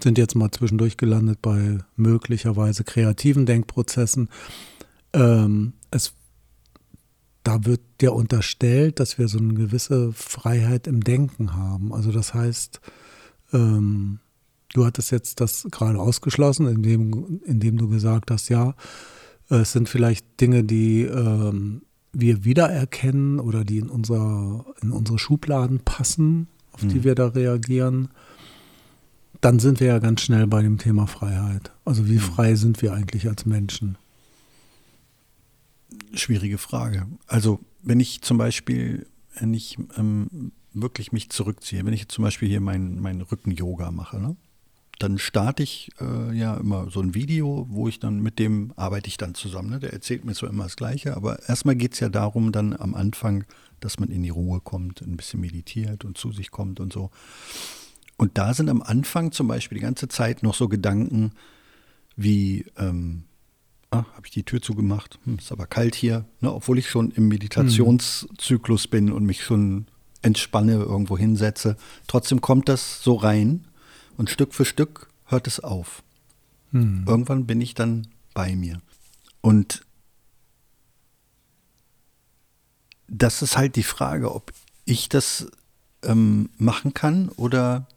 Sind 0.04 0.18
jetzt 0.18 0.36
mal 0.36 0.52
zwischendurch 0.52 0.98
gelandet 0.98 1.42
bei 1.42 1.78
möglicherweise 1.96 2.84
kreativen 2.84 3.46
Denkprozessen. 3.46 4.28
Ähm, 5.14 5.74
es 5.92 6.14
da 7.44 7.64
wird 7.64 7.80
dir 8.02 8.14
unterstellt, 8.14 9.00
dass 9.00 9.18
wir 9.18 9.30
so 9.30 9.40
eine 9.40 9.54
gewisse 9.54 10.12
Freiheit 10.12 10.88
im 10.88 11.06
Denken 11.06 11.56
haben. 11.56 11.94
Also 11.94 12.12
das 12.12 12.34
heißt, 12.34 12.82
ähm, 13.54 14.20
du 14.74 14.86
hattest 14.86 15.12
jetzt 15.12 15.40
das 15.40 15.66
gerade 15.72 16.00
ausgeschlossen, 16.00 16.68
indem, 16.68 17.40
indem 17.46 17.78
du 17.78 17.88
gesagt 17.88 18.30
hast, 18.30 18.50
ja, 18.50 18.76
es 19.58 19.72
sind 19.72 19.90
vielleicht 19.90 20.40
Dinge, 20.40 20.64
die 20.64 21.02
ähm, 21.04 21.82
wir 22.12 22.44
wiedererkennen 22.44 23.40
oder 23.40 23.64
die 23.64 23.80
in, 23.80 23.90
unser, 23.90 24.66
in 24.82 24.92
unsere 24.92 25.20
Schubladen 25.20 25.80
passen, 25.80 26.48
auf 26.72 26.84
mhm. 26.84 26.90
die 26.90 27.04
wir 27.04 27.16
da 27.16 27.28
reagieren. 27.28 28.10
Dann 29.42 29.60
sind 29.60 29.80
wir 29.80 29.88
ja 29.88 30.00
ganz 30.00 30.22
schnell 30.22 30.48
bei 30.48 30.62
dem 30.62 30.78
Thema 30.78 31.08
Freiheit. 31.08 31.72
Also 31.86 32.08
wie 32.08 32.14
mhm. 32.14 32.20
frei 32.20 32.56
sind 32.56 32.82
wir 32.82 32.94
eigentlich 32.94 33.28
als 33.28 33.46
Menschen? 33.46 33.98
Schwierige 36.14 36.58
Frage. 36.58 37.08
Also 37.28 37.60
wenn 37.82 38.00
ich 38.00 38.22
zum 38.22 38.38
Beispiel, 38.38 39.08
wenn 39.40 39.54
ich 39.54 39.78
ähm, 39.98 40.52
wirklich 40.74 41.12
mich 41.12 41.30
zurückziehe, 41.30 41.86
wenn 41.86 41.94
ich 41.94 42.10
zum 42.10 42.24
Beispiel 42.24 42.50
hier 42.50 42.62
meinen 42.62 43.02
mein 43.02 43.22
Rücken-Yoga 43.22 43.92
mache, 43.92 44.20
ne? 44.20 44.36
Dann 45.00 45.18
starte 45.18 45.64
ich 45.64 45.92
äh, 46.02 46.38
ja 46.38 46.56
immer 46.58 46.92
so 46.92 47.02
ein 47.02 47.16
Video, 47.16 47.66
wo 47.70 47.88
ich 47.88 48.00
dann 48.00 48.22
mit 48.22 48.38
dem 48.38 48.74
arbeite 48.76 49.08
ich 49.08 49.18
dann 49.18 49.34
zusammen. 49.34 49.70
Ne? 49.70 49.80
Der 49.80 49.94
erzählt 49.94 50.26
mir 50.26 50.34
so 50.34 50.46
immer 50.46 50.64
das 50.64 50.76
Gleiche, 50.76 51.16
aber 51.16 51.48
erstmal 51.48 51.76
geht 51.76 51.94
es 51.94 52.02
ja 52.02 52.10
darum, 52.10 52.52
dann 52.52 52.76
am 52.76 52.94
Anfang, 52.94 53.46
dass 53.80 53.98
man 54.00 54.10
in 54.10 54.24
die 54.24 54.30
Ruhe 54.30 54.60
kommt, 54.60 55.02
ein 55.02 55.16
bisschen 55.16 55.40
meditiert 55.40 56.04
und 56.04 56.18
zu 56.18 56.34
sich 56.34 56.52
kommt 56.52 56.82
und 56.82 56.92
so. 56.92 57.12
Und 58.18 58.38
da 58.38 58.54
sind 58.54 58.70
am 58.70 58.82
Anfang 58.82 59.32
zum 59.32 59.48
Beispiel 59.48 59.78
die 59.78 59.84
ganze 59.84 60.10
Zeit 60.10 60.44
noch 60.44 60.54
so 60.54 60.68
Gedanken 60.68 61.32
wie, 62.18 62.66
ähm, 62.78 63.24
ah, 63.92 64.04
habe 64.16 64.26
ich 64.26 64.32
die 64.32 64.44
Tür 64.44 64.62
zugemacht, 64.62 65.18
hm, 65.24 65.38
ist 65.38 65.54
aber 65.54 65.66
kalt 65.66 65.96
hier, 65.96 66.26
ne? 66.42 66.54
obwohl 66.54 66.78
ich 66.78 66.90
schon 66.90 67.12
im 67.12 67.30
Meditationszyklus 67.30 68.88
bin 68.88 69.14
und 69.14 69.26
mich 69.26 69.46
schon 69.46 69.88
entspanne, 70.22 70.74
irgendwo 70.74 71.18
hinsetze. 71.18 71.78
Trotzdem 72.08 72.42
kommt 72.42 72.68
das 72.68 73.02
so 73.02 73.16
rein 73.16 73.66
und 74.20 74.30
Stück 74.30 74.54
für 74.54 74.66
Stück 74.66 75.08
hört 75.28 75.48
es 75.48 75.62
auf. 75.62 76.04
Hm. 76.72 77.06
Irgendwann 77.08 77.48
bin 77.48 77.62
ich 77.62 77.74
dann 77.74 78.10
bei 78.34 78.54
mir. 78.54 78.82
Und 79.40 79.86
das 83.08 83.42
ist 83.42 83.56
halt 83.56 83.78
die 83.78 83.84
Frage, 83.84 84.36
ob 84.36 84.52
ich 84.84 85.08
das 85.08 85.48
ähm, 86.04 86.50
machen 86.58 86.94
kann 86.94 87.30
oder 87.30 87.88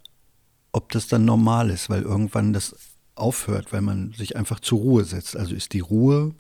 ob 0.71 0.93
das 0.93 1.09
dann 1.09 1.25
normal 1.25 1.71
ist, 1.71 1.91
weil 1.91 2.03
irgendwann 2.03 2.53
das 2.53 2.77
aufhört, 3.17 3.73
weil 3.73 3.83
man 3.83 4.13
sich 4.13 4.37
einfach 4.37 4.61
zur 4.61 4.79
Ruhe 4.79 5.05
setzt. 5.05 5.37
Also 5.37 5.57
ist 5.57 5.73
die 5.73 5.81
Ruhe 5.81 6.37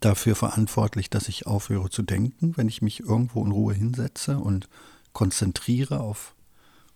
dafür 0.00 0.34
verantwortlich, 0.34 1.10
dass 1.10 1.28
ich 1.28 1.46
aufhöre 1.46 1.90
zu 1.90 2.00
denken, 2.00 2.56
wenn 2.56 2.68
ich 2.68 2.80
mich 2.80 3.00
irgendwo 3.00 3.44
in 3.44 3.52
Ruhe 3.52 3.74
hinsetze 3.74 4.38
und 4.38 4.70
konzentriere 5.12 6.00
auf 6.00 6.34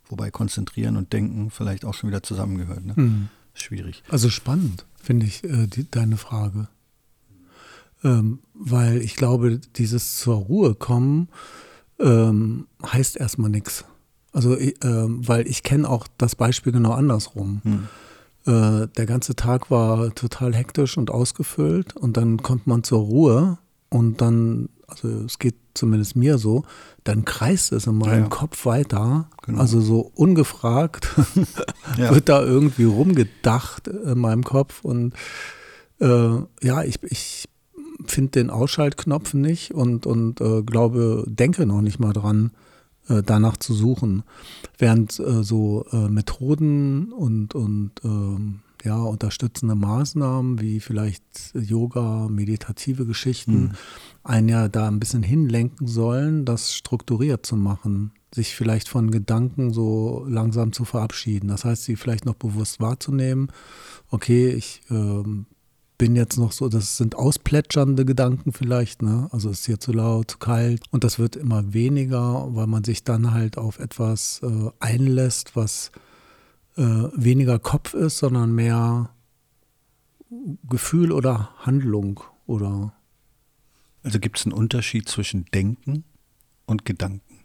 Wobei 0.09 0.31
konzentrieren 0.31 0.97
und 0.97 1.13
denken 1.13 1.51
vielleicht 1.51 1.85
auch 1.85 1.95
schon 1.95 2.11
wieder 2.11 2.23
zusammengehört. 2.23 2.85
Ne? 2.85 2.93
Mhm. 2.97 3.29
Schwierig. 3.55 4.03
Also 4.09 4.31
spannend, 4.31 4.87
finde 5.03 5.27
ich, 5.27 5.45
äh, 5.45 5.67
die, 5.67 5.91
deine 5.91 6.17
Frage. 6.17 6.69
Ähm, 8.05 8.39
weil 8.55 9.03
ich 9.03 9.17
glaube, 9.17 9.59
dieses 9.77 10.17
zur 10.17 10.37
Ruhe 10.37 10.75
kommen 10.75 11.29
ähm, 11.99 12.67
heißt 12.85 13.17
erstmal 13.17 13.51
nichts. 13.51 13.85
Also, 14.33 14.57
äh, 14.57 14.75
weil 14.83 15.49
ich 15.49 15.63
kenne 15.63 15.89
auch 15.89 16.07
das 16.19 16.37
Beispiel 16.37 16.73
genau 16.73 16.93
andersrum. 16.93 17.61
Mhm. 17.65 17.89
Äh, 18.47 18.87
der 18.89 19.07
ganze 19.07 19.35
Tag 19.35 19.71
war 19.71 20.15
total 20.15 20.55
hektisch 20.55 20.97
und 20.97 21.11
ausgefüllt 21.11 21.97
und 21.97 22.17
dann 22.17 22.43
kommt 22.43 22.67
man 22.67 22.85
zur 22.85 23.01
Ruhe 23.01 23.59
und 23.89 24.21
dann, 24.21 24.69
also 24.89 25.09
es 25.09 25.39
geht 25.39 25.55
zumindest 25.75 26.17
mir 26.17 26.39
so, 26.39 26.65
dann 27.05 27.25
kreist 27.25 27.73
es 27.73 27.87
in 27.87 27.99
meinem 27.99 28.25
ja, 28.25 28.29
Kopf 28.29 28.65
weiter. 28.67 29.29
Genau. 29.43 29.61
Also 29.61 29.81
so 29.81 30.11
ungefragt 30.15 31.09
ja. 31.99 32.13
wird 32.13 32.29
da 32.29 32.43
irgendwie 32.43 32.85
rumgedacht 32.85 33.87
in 33.87 34.19
meinem 34.19 34.45
Kopf. 34.45 34.83
Und 34.85 35.13
äh, 36.01 36.39
ja, 36.63 36.83
ich, 36.83 37.03
ich 37.03 37.49
finde 38.07 38.31
den 38.33 38.51
Ausschaltknopf 38.51 39.35
nicht 39.35 39.73
und, 39.73 40.07
und 40.07 40.41
äh, 40.41 40.63
glaube, 40.63 41.25
denke 41.27 41.67
noch 41.67 41.83
nicht 41.83 41.99
mal 41.99 42.15
dran, 42.15 42.53
äh, 43.09 43.23
danach 43.23 43.59
zu 43.59 43.75
suchen. 43.75 44.23
Während 44.79 45.19
äh, 45.21 45.45
so 45.45 45.85
äh, 45.93 46.09
Methoden 46.09 47.13
und, 47.13 47.55
und 47.55 47.93
ähm, 48.05 48.61
ja, 48.85 48.97
unterstützende 48.97 49.75
Maßnahmen 49.75 50.61
wie 50.61 50.81
vielleicht 50.81 51.23
Yoga, 51.55 52.29
meditative 52.29 53.07
Geschichten 53.07 53.53
mhm. 53.53 53.71
einen 54.25 54.49
ja 54.49 54.69
da 54.69 54.89
ein 54.89 55.01
bisschen 55.01 55.23
hinlenken 55.23 55.87
sollen, 55.87 56.45
das 56.45 56.75
strukturiert 56.75 57.45
zu 57.45 57.57
machen, 57.57 58.13
sich 58.35 58.55
vielleicht 58.55 58.89
von 58.89 59.11
Gedanken 59.11 59.73
so 59.73 60.25
langsam 60.29 60.73
zu 60.73 60.85
verabschieden. 60.85 61.49
Das 61.49 61.65
heißt, 61.65 61.85
sie 61.85 61.97
vielleicht 61.97 62.25
noch 62.25 62.35
bewusst 62.35 62.81
wahrzunehmen, 62.81 63.51
okay, 64.11 64.51
ich 64.51 64.83
ähm, 64.91 65.47
bin 65.99 66.15
jetzt 66.15 66.39
noch 66.39 66.53
so, 66.53 66.69
das 66.69 66.97
sind 66.97 67.17
ausplätschernde 67.17 68.05
Gedanken 68.05 68.53
vielleicht, 68.53 69.03
ne? 69.03 69.29
Also 69.33 69.51
es 69.51 69.61
ist 69.61 69.67
hier 69.67 69.81
zu 69.81 69.93
laut, 69.93 70.31
zu 70.31 70.39
kalt 70.39 70.85
und 70.93 71.03
das 71.03 71.19
wird 71.19 71.35
immer 71.35 71.75
weniger, 71.75 72.47
weil 72.55 72.69
man 72.69 72.85
sich 72.85 73.03
dann 73.03 73.33
halt 73.33 73.59
auf 73.59 73.81
etwas 73.81 74.41
äh, 74.45 74.71
einlässt, 74.79 75.57
was 75.57 75.91
äh, 76.79 77.11
weniger 77.13 77.59
Kopf 77.59 77.93
ist, 77.93 78.19
sondern 78.19 78.55
mehr 78.55 79.11
Gefühl 80.69 81.13
oder 81.13 81.51
Handlung 81.59 82.21
oder. 82.47 82.95
Also 84.05 84.21
gibt 84.21 84.39
es 84.39 84.47
einen 84.47 84.53
Unterschied 84.53 85.09
zwischen 85.09 85.45
Denken 85.47 86.05
und 86.67 86.85
Gedanken? 86.85 87.41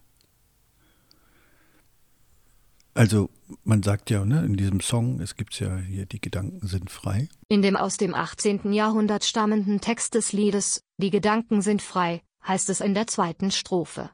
Also 2.94 3.32
man 3.64 3.82
sagt 3.82 4.12
ja 4.12 4.24
ne, 4.24 4.46
in 4.46 4.56
diesem 4.56 4.80
Song, 4.80 5.20
es 5.20 5.36
gibt 5.36 5.60
ja 5.60 5.78
hier, 5.78 6.06
die 6.06 6.22
Gedanken 6.22 6.68
sind 6.68 6.92
frei. 6.92 7.28
In 7.50 7.64
dem 7.64 7.76
aus 7.76 7.98
dem 7.98 8.14
18. 8.14 8.72
Jahrhundert 8.72 9.24
stammenden 9.24 9.82
Text 9.82 10.14
des 10.14 10.32
Liedes, 10.32 10.82
Die 11.00 11.10
Gedanken 11.10 11.64
sind 11.64 11.82
frei, 11.82 12.22
heißt 12.48 12.70
es 12.70 12.82
in 12.82 12.94
der 12.94 13.08
zweiten 13.08 13.50
Strophe. 13.50 14.12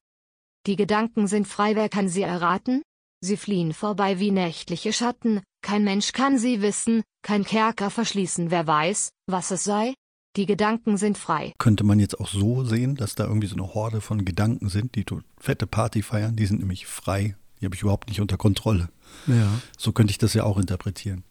Die 0.65 0.77
Gedanken 0.77 1.27
sind 1.27 1.45
frei, 1.45 1.75
wer 1.75 1.89
kann 1.89 2.07
sie 2.07 2.21
erraten? 2.21 2.81
Sie 3.21 3.35
fliehen 3.35 3.73
vorbei 3.73 4.19
wie 4.19 4.31
nächtliche 4.31 4.93
Schatten, 4.93 5.41
kein 5.61 5.83
Mensch 5.83 6.13
kann 6.13 6.37
sie 6.37 6.61
wissen, 6.61 7.03
kein 7.21 7.43
Kerker 7.43 7.89
verschließen, 7.89 8.49
wer 8.49 8.65
weiß, 8.65 9.09
was 9.27 9.51
es 9.51 9.65
sei? 9.65 9.93
Die 10.37 10.45
Gedanken 10.45 10.95
sind 10.95 11.17
frei. 11.17 11.53
Könnte 11.57 11.83
man 11.83 11.99
jetzt 11.99 12.19
auch 12.19 12.29
so 12.29 12.63
sehen, 12.63 12.95
dass 12.95 13.15
da 13.15 13.25
irgendwie 13.25 13.47
so 13.47 13.55
eine 13.55 13.73
Horde 13.73 13.99
von 13.99 14.23
Gedanken 14.23 14.69
sind, 14.69 14.95
die 14.95 15.05
fette 15.37 15.67
Party 15.67 16.01
feiern, 16.01 16.35
die 16.35 16.45
sind 16.45 16.59
nämlich 16.59 16.85
frei, 16.85 17.35
die 17.59 17.65
habe 17.65 17.75
ich 17.75 17.81
überhaupt 17.81 18.07
nicht 18.07 18.21
unter 18.21 18.37
Kontrolle. 18.37 18.89
Ja. 19.27 19.59
So 19.77 19.91
könnte 19.91 20.11
ich 20.11 20.17
das 20.17 20.33
ja 20.33 20.43
auch 20.43 20.57
interpretieren. 20.57 21.23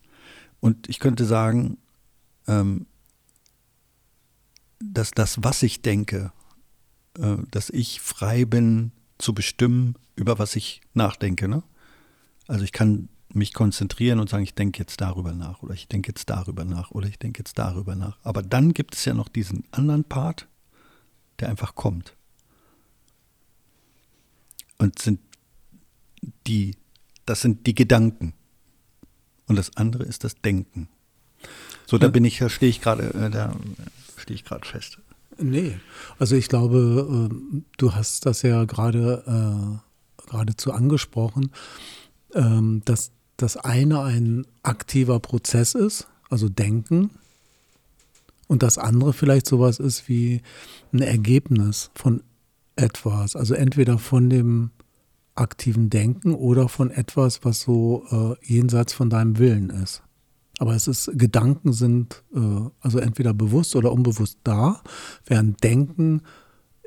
Und 0.61 0.89
ich 0.89 0.99
könnte 0.99 1.25
sagen, 1.25 1.79
ähm, 2.47 2.87
dass 4.81 5.13
das, 5.13 5.43
was 5.43 5.63
ich 5.63 5.81
denke, 5.81 6.33
äh, 7.19 7.37
dass 7.51 7.71
ich 7.71 8.01
frei 8.01 8.45
bin 8.45 8.93
zu 9.17 9.33
bestimmen, 9.33 9.95
über 10.17 10.39
was 10.39 10.57
ich 10.57 10.83
nachdenke. 10.93 11.49
Ne? 11.49 11.63
Also 12.49 12.65
ich 12.65 12.73
kann 12.73 13.09
mich 13.33 13.53
konzentrieren 13.53 14.21
und 14.21 14.31
sagen, 14.31 14.43
ich 14.43 14.55
denke 14.55 14.81
jetzt 14.81 15.01
darüber 15.01 15.33
nach 15.33 15.63
oder 15.63 15.75
ich 15.75 15.87
denke 15.87 16.09
jetzt 16.09 16.31
darüber 16.31 16.65
nach 16.65 16.91
oder 16.91 17.07
ich 17.07 17.19
denke 17.19 17.41
jetzt 17.41 17.59
darüber 17.59 17.95
nach. 17.95 18.19
Aber 18.23 18.43
dann 18.43 18.73
gibt 18.73 18.95
es 18.95 19.05
ja 19.05 19.15
noch 19.15 19.29
diesen 19.29 19.65
anderen 19.71 20.05
Part, 20.05 20.49
der 21.39 21.51
einfach 21.51 21.75
kommt. 21.75 22.17
Und 24.79 24.99
sind 24.99 25.21
die, 26.47 26.75
das 27.27 27.43
sind 27.43 27.67
die 27.67 27.75
Gedanken. 27.75 28.33
Und 29.47 29.57
das 29.57 29.77
andere 29.77 30.05
ist 30.05 30.25
das 30.25 30.41
Denken. 30.41 30.89
So, 31.87 31.99
da 31.99 32.09
bin 32.09 32.25
ich, 32.25 32.39
da 32.39 32.49
stehe 32.49 32.71
ich 32.71 32.81
gerade, 32.81 33.15
äh, 33.15 33.31
da 33.31 33.55
stehe 34.17 34.35
ich 34.35 34.45
gerade 34.45 34.67
fest. 34.67 34.99
Nee, 35.39 35.79
also 36.19 36.35
ich 36.35 36.49
glaube, 36.49 37.31
äh, 37.31 37.63
du 37.77 37.95
hast 37.95 38.27
das 38.27 38.43
ja 38.43 38.65
gerade 38.65 39.23
äh, 39.27 40.29
geradezu 40.31 40.73
angesprochen 40.73 41.51
ähm, 42.35 42.83
dass 42.85 43.13
das 43.37 43.57
eine 43.57 44.03
ein 44.03 44.47
aktiver 44.63 45.21
Prozess 45.21 45.75
ist, 45.75 46.09
also 46.29 46.49
Denken, 46.49 47.11
und 48.49 48.63
das 48.63 48.79
andere 48.79 49.13
vielleicht 49.13 49.47
sowas 49.47 49.79
ist 49.79 50.09
wie 50.09 50.41
ein 50.93 51.03
Ergebnis 51.03 51.91
von 51.95 52.23
etwas, 52.77 53.37
also 53.37 53.55
entweder 53.55 53.99
von 53.99 54.31
dem 54.31 54.71
aktiven 55.35 55.91
Denken 55.91 56.35
oder 56.35 56.69
von 56.69 56.91
etwas, 56.91 57.45
was 57.45 57.61
so 57.61 58.05
äh, 58.11 58.35
jenseits 58.45 58.93
von 58.93 59.11
deinem 59.11 59.39
Willen 59.39 59.71
ist. 59.71 60.03
Aber 60.59 60.75
es 60.75 60.89
ist, 60.89 61.11
Gedanken 61.15 61.73
sind 61.73 62.25
äh, 62.35 62.71
also 62.81 62.99
entweder 62.99 63.35
bewusst 63.35 63.77
oder 63.77 63.93
unbewusst 63.93 64.39
da, 64.43 64.83
während 65.27 65.63
Denken 65.63 66.23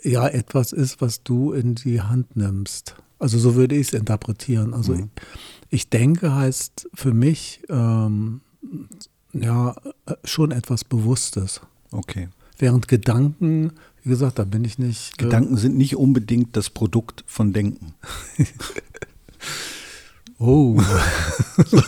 ja 0.03 0.27
etwas 0.27 0.73
ist, 0.73 0.99
was 0.99 1.23
du 1.23 1.53
in 1.53 1.75
die 1.75 2.01
Hand 2.01 2.35
nimmst. 2.35 2.95
Also 3.21 3.37
so 3.37 3.53
würde 3.53 3.75
ich 3.75 3.89
es 3.89 3.93
interpretieren. 3.93 4.73
Also 4.73 4.93
mhm. 4.93 5.11
ich, 5.69 5.69
ich, 5.69 5.89
denke 5.89 6.33
heißt 6.33 6.89
für 6.95 7.13
mich 7.13 7.61
ähm, 7.69 8.41
ja 9.31 9.75
äh, 10.07 10.15
schon 10.23 10.49
etwas 10.49 10.83
Bewusstes. 10.83 11.61
Okay. 11.91 12.29
Während 12.57 12.87
Gedanken, 12.87 13.73
wie 14.01 14.09
gesagt, 14.09 14.39
da 14.39 14.43
bin 14.43 14.65
ich 14.65 14.79
nicht. 14.79 15.11
Äh, 15.19 15.25
Gedanken 15.25 15.55
äh, 15.55 15.59
sind 15.59 15.77
nicht 15.77 15.95
unbedingt 15.95 16.57
das 16.57 16.71
Produkt 16.71 17.23
von 17.27 17.53
Denken. 17.53 17.93
oh. 20.39 20.81
so, 21.67 21.83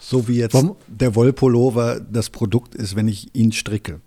so, 0.00 0.28
wie 0.28 0.36
jetzt 0.36 0.52
Warum? 0.52 0.76
der 0.86 1.14
Wollpullover 1.14 1.98
das 1.98 2.28
Produkt 2.28 2.74
ist, 2.74 2.94
wenn 2.94 3.08
ich 3.08 3.34
ihn 3.34 3.52
stricke. 3.52 4.02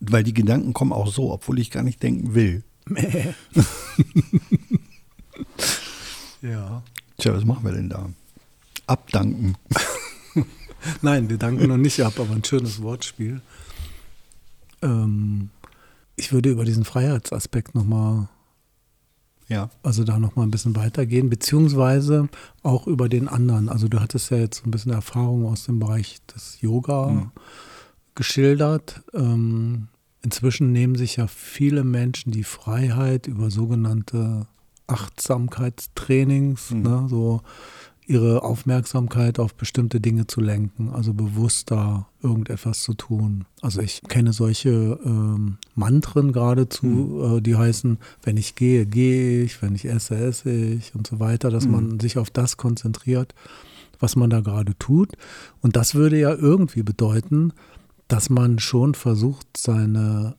Weil 0.00 0.24
die 0.24 0.34
Gedanken 0.34 0.72
kommen 0.72 0.94
auch 0.94 1.12
so, 1.12 1.30
obwohl 1.30 1.58
ich 1.58 1.70
gar 1.70 1.82
nicht 1.82 2.02
denken 2.02 2.34
will. 2.34 2.64
ja. 6.42 6.82
Tja, 7.18 7.34
was 7.34 7.44
machen 7.44 7.64
wir 7.64 7.72
denn 7.72 7.88
da? 7.88 8.10
Abdanken. 8.86 9.56
Nein, 11.02 11.28
wir 11.28 11.38
danken 11.38 11.68
noch 11.68 11.76
nicht 11.76 12.00
ab, 12.02 12.14
aber 12.18 12.34
ein 12.34 12.44
schönes 12.44 12.82
Wortspiel. 12.82 13.40
Ähm, 14.82 15.50
ich 16.16 16.32
würde 16.32 16.50
über 16.50 16.64
diesen 16.64 16.84
Freiheitsaspekt 16.84 17.74
nochmal, 17.74 18.28
ja. 19.48 19.70
also 19.82 20.04
da 20.04 20.18
nochmal 20.18 20.46
ein 20.46 20.50
bisschen 20.50 20.76
weitergehen, 20.76 21.30
beziehungsweise 21.30 22.28
auch 22.62 22.86
über 22.86 23.08
den 23.08 23.28
anderen. 23.28 23.68
Also 23.68 23.88
du 23.88 24.00
hattest 24.00 24.30
ja 24.30 24.38
jetzt 24.38 24.58
so 24.58 24.64
ein 24.64 24.70
bisschen 24.70 24.92
Erfahrung 24.92 25.46
aus 25.46 25.64
dem 25.64 25.78
Bereich 25.78 26.18
des 26.34 26.60
Yoga 26.60 27.08
mhm. 27.08 27.30
geschildert. 28.14 29.02
Ähm, 29.12 29.88
inzwischen 30.22 30.72
nehmen 30.72 30.96
sich 30.96 31.16
ja 31.16 31.26
viele 31.26 31.84
Menschen 31.84 32.32
die 32.32 32.44
Freiheit 32.44 33.26
über 33.26 33.50
sogenannte 33.50 34.46
Achtsamkeitstrainings, 34.86 36.70
mhm. 36.70 36.82
ne, 36.82 37.06
so 37.08 37.42
ihre 38.08 38.44
Aufmerksamkeit 38.44 39.40
auf 39.40 39.54
bestimmte 39.54 40.00
Dinge 40.00 40.28
zu 40.28 40.40
lenken, 40.40 40.90
also 40.90 41.12
bewusster 41.12 42.06
irgendetwas 42.22 42.82
zu 42.82 42.94
tun. 42.94 43.46
Also 43.62 43.80
ich 43.80 44.00
kenne 44.02 44.32
solche 44.32 45.00
ähm, 45.04 45.58
Mantren 45.74 46.32
geradezu, 46.32 46.86
mhm. 46.86 47.38
äh, 47.38 47.40
die 47.40 47.56
heißen, 47.56 47.98
wenn 48.22 48.36
ich 48.36 48.54
gehe, 48.54 48.86
gehe 48.86 49.42
ich, 49.42 49.60
wenn 49.60 49.74
ich 49.74 49.86
esse, 49.86 50.16
esse 50.16 50.52
ich 50.52 50.94
und 50.94 51.06
so 51.06 51.18
weiter, 51.18 51.50
dass 51.50 51.66
mhm. 51.66 51.72
man 51.72 52.00
sich 52.00 52.16
auf 52.16 52.30
das 52.30 52.56
konzentriert, 52.56 53.34
was 53.98 54.14
man 54.14 54.30
da 54.30 54.40
gerade 54.40 54.78
tut. 54.78 55.16
Und 55.60 55.74
das 55.74 55.96
würde 55.96 56.18
ja 56.20 56.32
irgendwie 56.32 56.84
bedeuten, 56.84 57.52
dass 58.06 58.30
man 58.30 58.60
schon 58.60 58.94
versucht, 58.94 59.48
seine 59.56 60.36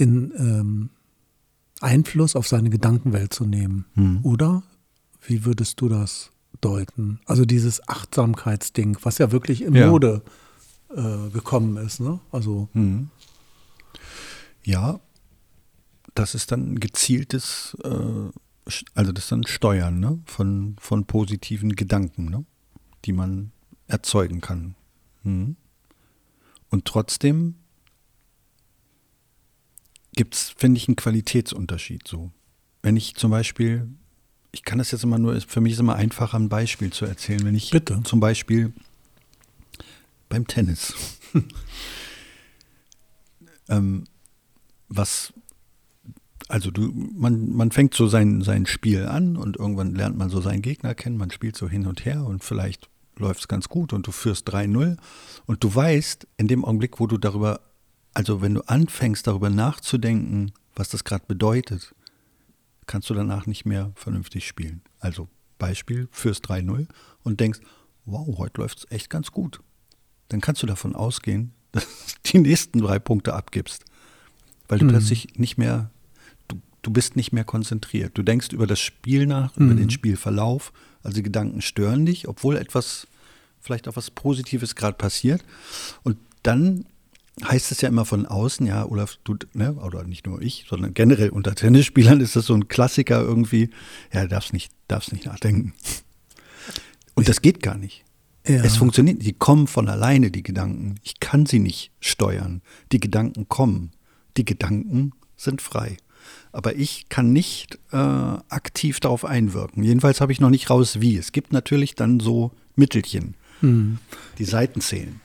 in, 0.00 0.32
ähm, 0.36 0.90
Einfluss 1.80 2.36
auf 2.36 2.46
seine 2.46 2.70
Gedankenwelt 2.70 3.32
zu 3.32 3.44
nehmen. 3.44 3.86
Mhm. 3.94 4.20
Oder 4.22 4.62
wie 5.22 5.44
würdest 5.44 5.80
du 5.80 5.88
das 5.88 6.30
deuten? 6.60 7.20
Also 7.26 7.44
dieses 7.44 7.86
Achtsamkeitsding, 7.88 8.98
was 9.02 9.18
ja 9.18 9.32
wirklich 9.32 9.62
in 9.62 9.74
ja. 9.74 9.88
Mode 9.88 10.22
äh, 10.94 11.30
gekommen 11.30 11.76
ist. 11.76 12.00
Ne? 12.00 12.20
Also 12.30 12.68
mhm. 12.72 13.10
ja, 14.64 15.00
das 16.14 16.34
ist 16.34 16.52
dann 16.52 16.80
gezieltes, 16.80 17.76
äh, 17.84 18.80
also 18.94 19.12
das 19.12 19.24
ist 19.24 19.32
dann 19.32 19.46
Steuern 19.46 20.00
ne? 20.00 20.20
von, 20.26 20.76
von 20.78 21.04
positiven 21.06 21.76
Gedanken, 21.76 22.26
ne? 22.26 22.44
die 23.04 23.12
man 23.12 23.52
erzeugen 23.86 24.40
kann. 24.40 24.74
Mhm. 25.22 25.56
Und 26.70 26.84
trotzdem 26.84 27.56
gibt 30.14 30.34
es, 30.34 30.50
finde 30.56 30.78
ich, 30.78 30.88
einen 30.88 30.96
Qualitätsunterschied 30.96 32.06
so. 32.06 32.30
Wenn 32.82 32.96
ich 32.96 33.14
zum 33.14 33.30
Beispiel, 33.30 33.88
ich 34.52 34.64
kann 34.64 34.78
das 34.78 34.90
jetzt 34.90 35.04
immer 35.04 35.18
nur, 35.18 35.40
für 35.40 35.60
mich 35.60 35.72
ist 35.72 35.78
es 35.78 35.80
immer 35.80 35.96
einfacher, 35.96 36.38
ein 36.38 36.48
Beispiel 36.48 36.92
zu 36.92 37.04
erzählen. 37.04 37.44
Wenn 37.44 37.54
ich 37.54 37.70
Bitte. 37.70 38.00
zum 38.04 38.20
Beispiel 38.20 38.72
beim 40.28 40.46
Tennis, 40.46 40.94
ähm, 43.68 44.04
was, 44.88 45.32
also 46.48 46.70
du, 46.70 46.90
man, 46.92 47.50
man 47.54 47.70
fängt 47.70 47.94
so 47.94 48.08
sein, 48.08 48.42
sein 48.42 48.66
Spiel 48.66 49.06
an 49.06 49.36
und 49.36 49.56
irgendwann 49.56 49.94
lernt 49.94 50.16
man 50.16 50.30
so 50.30 50.40
seinen 50.40 50.62
Gegner 50.62 50.94
kennen, 50.94 51.16
man 51.16 51.30
spielt 51.30 51.56
so 51.56 51.68
hin 51.68 51.86
und 51.86 52.04
her 52.04 52.24
und 52.24 52.42
vielleicht 52.42 52.88
läuft 53.16 53.40
es 53.40 53.48
ganz 53.48 53.68
gut 53.68 53.92
und 53.92 54.06
du 54.06 54.12
führst 54.12 54.48
3-0 54.48 54.96
und 55.46 55.62
du 55.62 55.74
weißt, 55.74 56.26
in 56.38 56.48
dem 56.48 56.64
Augenblick, 56.64 56.98
wo 56.98 57.06
du 57.06 57.18
darüber 57.18 57.60
also 58.14 58.42
wenn 58.42 58.54
du 58.54 58.62
anfängst 58.62 59.26
darüber 59.26 59.50
nachzudenken, 59.50 60.52
was 60.74 60.88
das 60.88 61.04
gerade 61.04 61.24
bedeutet, 61.26 61.94
kannst 62.86 63.08
du 63.10 63.14
danach 63.14 63.46
nicht 63.46 63.64
mehr 63.64 63.92
vernünftig 63.94 64.46
spielen. 64.46 64.82
Also 64.98 65.28
Beispiel 65.58 66.08
fürs 66.10 66.42
3-0 66.42 66.88
und 67.22 67.40
denkst, 67.40 67.60
wow, 68.04 68.26
heute 68.38 68.62
läuft 68.62 68.78
es 68.78 68.90
echt 68.90 69.10
ganz 69.10 69.30
gut. 69.30 69.60
Dann 70.28 70.40
kannst 70.40 70.62
du 70.62 70.66
davon 70.66 70.96
ausgehen, 70.96 71.52
dass 71.72 71.84
du 71.84 72.32
die 72.32 72.38
nächsten 72.38 72.80
drei 72.80 72.98
Punkte 72.98 73.34
abgibst. 73.34 73.84
Weil 74.68 74.78
du 74.78 74.86
mhm. 74.86 74.90
plötzlich 74.90 75.38
nicht 75.38 75.58
mehr, 75.58 75.90
du, 76.48 76.60
du 76.82 76.90
bist 76.90 77.16
nicht 77.16 77.32
mehr 77.32 77.44
konzentriert. 77.44 78.16
Du 78.18 78.22
denkst 78.22 78.48
über 78.52 78.66
das 78.66 78.80
Spiel 78.80 79.26
nach, 79.26 79.56
mhm. 79.56 79.66
über 79.66 79.74
den 79.74 79.90
Spielverlauf. 79.90 80.72
Also 81.02 81.16
die 81.16 81.22
Gedanken 81.22 81.60
stören 81.60 82.06
dich, 82.06 82.28
obwohl 82.28 82.56
etwas, 82.56 83.06
vielleicht 83.60 83.86
auch 83.86 83.96
was 83.96 84.10
Positives 84.10 84.74
gerade 84.74 84.96
passiert. 84.96 85.44
Und 86.02 86.16
dann 86.42 86.86
heißt 87.44 87.72
es 87.72 87.80
ja 87.80 87.88
immer 87.88 88.04
von 88.04 88.26
außen, 88.26 88.66
ja, 88.66 88.86
Olaf, 88.86 89.18
du, 89.24 89.36
ne, 89.52 89.74
oder 89.74 90.04
nicht 90.04 90.26
nur 90.26 90.40
ich, 90.40 90.66
sondern 90.68 90.94
generell 90.94 91.30
unter 91.30 91.54
Tennisspielern 91.54 92.20
ist 92.20 92.36
das 92.36 92.46
so 92.46 92.54
ein 92.54 92.68
Klassiker 92.68 93.20
irgendwie, 93.20 93.70
ja, 94.12 94.26
darfst 94.26 94.52
nicht, 94.52 94.72
darfst 94.88 95.12
nicht 95.12 95.26
nachdenken. 95.26 95.74
Und 97.14 97.28
das 97.28 97.42
geht 97.42 97.62
gar 97.62 97.76
nicht. 97.76 98.04
Ja. 98.46 98.64
Es 98.64 98.76
funktioniert, 98.76 99.22
die 99.22 99.34
kommen 99.34 99.66
von 99.66 99.88
alleine, 99.88 100.30
die 100.30 100.42
Gedanken. 100.42 100.96
Ich 101.02 101.20
kann 101.20 101.46
sie 101.46 101.58
nicht 101.58 101.92
steuern. 102.00 102.62
Die 102.90 103.00
Gedanken 103.00 103.48
kommen. 103.48 103.92
Die 104.36 104.44
Gedanken 104.44 105.12
sind 105.36 105.60
frei. 105.60 105.98
Aber 106.52 106.76
ich 106.76 107.08
kann 107.08 107.32
nicht 107.32 107.78
äh, 107.92 107.96
aktiv 107.96 109.00
darauf 109.00 109.24
einwirken. 109.24 109.82
Jedenfalls 109.82 110.20
habe 110.20 110.32
ich 110.32 110.40
noch 110.40 110.50
nicht 110.50 110.70
raus, 110.70 111.00
wie. 111.00 111.16
Es 111.16 111.32
gibt 111.32 111.52
natürlich 111.52 111.94
dann 111.94 112.20
so 112.20 112.52
Mittelchen, 112.76 113.34
hm. 113.60 113.98
die 114.38 114.44
Seiten 114.44 114.80
zählen 114.80 115.20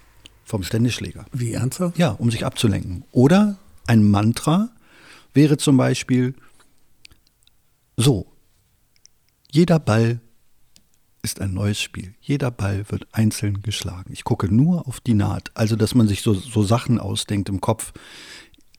vom 0.46 0.64
Ständeschläger. 0.64 1.26
Wie 1.34 1.54
ernsthaft? 1.54 1.98
Ja, 1.98 2.12
um 2.12 2.32
sich 2.32 2.46
abzulenken. 2.46 3.04
Oder 3.12 3.58
ein 3.88 4.10
Mantra 4.10 4.70
wäre 5.34 5.58
zum 5.58 5.76
Beispiel 5.76 6.36
so, 7.98 8.32
jeder 9.52 9.80
Ball 9.80 10.22
ist 11.24 11.42
ein 11.42 11.54
neues 11.54 11.82
Spiel. 11.82 12.14
Jeder 12.22 12.52
Ball 12.52 12.86
wird 12.90 13.08
einzeln 13.12 13.64
geschlagen. 13.64 14.14
Ich 14.14 14.24
gucke 14.24 14.54
nur 14.54 14.88
auf 14.88 15.00
die 15.00 15.16
Naht. 15.16 15.50
Also, 15.56 15.76
dass 15.76 15.96
man 15.96 16.08
sich 16.08 16.22
so, 16.22 16.36
so 16.36 16.62
Sachen 16.62 17.00
ausdenkt 17.00 17.50
im 17.50 17.62
Kopf 17.62 17.94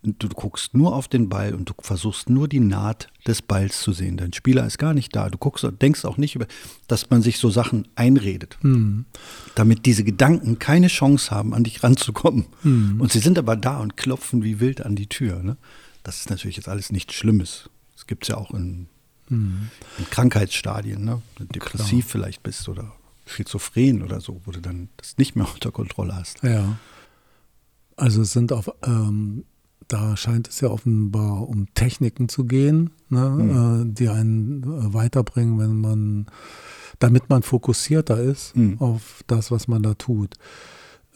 du 0.02 0.28
guckst 0.28 0.74
nur 0.74 0.94
auf 0.94 1.08
den 1.08 1.28
Ball 1.28 1.54
und 1.54 1.68
du 1.68 1.74
versuchst 1.80 2.30
nur 2.30 2.48
die 2.48 2.60
Naht 2.60 3.08
des 3.26 3.42
Balls 3.42 3.80
zu 3.80 3.92
sehen. 3.92 4.16
Dein 4.16 4.32
Spieler 4.32 4.66
ist 4.66 4.78
gar 4.78 4.94
nicht 4.94 5.14
da. 5.16 5.28
Du 5.30 5.38
guckst, 5.38 5.66
denkst 5.80 6.04
auch 6.04 6.16
nicht 6.16 6.34
über, 6.34 6.46
dass 6.86 7.10
man 7.10 7.22
sich 7.22 7.38
so 7.38 7.50
Sachen 7.50 7.88
einredet, 7.96 8.58
mhm. 8.62 9.06
damit 9.54 9.86
diese 9.86 10.04
Gedanken 10.04 10.58
keine 10.58 10.88
Chance 10.88 11.30
haben, 11.30 11.54
an 11.54 11.64
dich 11.64 11.82
ranzukommen. 11.82 12.46
Mhm. 12.62 13.00
Und 13.00 13.12
sie 13.12 13.18
sind 13.18 13.38
aber 13.38 13.56
da 13.56 13.78
und 13.78 13.96
klopfen 13.96 14.42
wie 14.44 14.60
wild 14.60 14.80
an 14.84 14.96
die 14.96 15.08
Tür. 15.08 15.42
Ne? 15.42 15.56
Das 16.02 16.20
ist 16.20 16.30
natürlich 16.30 16.56
jetzt 16.56 16.68
alles 16.68 16.92
nichts 16.92 17.14
Schlimmes. 17.14 17.68
Das 17.94 18.06
gibt 18.06 18.24
es 18.24 18.28
ja 18.28 18.36
auch 18.36 18.52
in, 18.52 18.86
mhm. 19.28 19.70
in 19.98 20.10
Krankheitsstadien, 20.10 21.04
ne? 21.04 21.22
Wenn 21.36 21.48
du 21.48 21.54
depressiv 21.54 22.06
Klar. 22.06 22.12
vielleicht 22.12 22.42
bist 22.42 22.68
oder 22.68 22.92
schizophren 23.26 24.02
oder 24.02 24.20
so, 24.20 24.40
wo 24.44 24.52
du 24.52 24.60
dann 24.60 24.88
das 24.98 25.18
nicht 25.18 25.34
mehr 25.34 25.48
unter 25.54 25.72
Kontrolle 25.72 26.14
hast. 26.14 26.42
Ja. 26.42 26.78
Also 27.96 28.22
es 28.22 28.32
sind 28.32 28.52
auf 28.52 28.70
ähm, 28.84 29.44
da 29.88 30.16
scheint 30.16 30.48
es 30.48 30.60
ja 30.60 30.68
offenbar 30.68 31.48
um 31.48 31.72
Techniken 31.74 32.28
zu 32.28 32.44
gehen, 32.44 32.90
ne, 33.08 33.28
mhm. 33.28 33.90
äh, 33.90 33.92
die 33.92 34.08
einen 34.08 34.62
äh, 34.62 34.94
weiterbringen, 34.94 35.58
wenn 35.58 35.80
man, 35.80 36.26
damit 36.98 37.28
man 37.28 37.42
fokussierter 37.42 38.20
ist 38.20 38.56
mhm. 38.56 38.78
auf 38.80 39.22
das, 39.26 39.50
was 39.50 39.68
man 39.68 39.82
da 39.82 39.94
tut. 39.94 40.34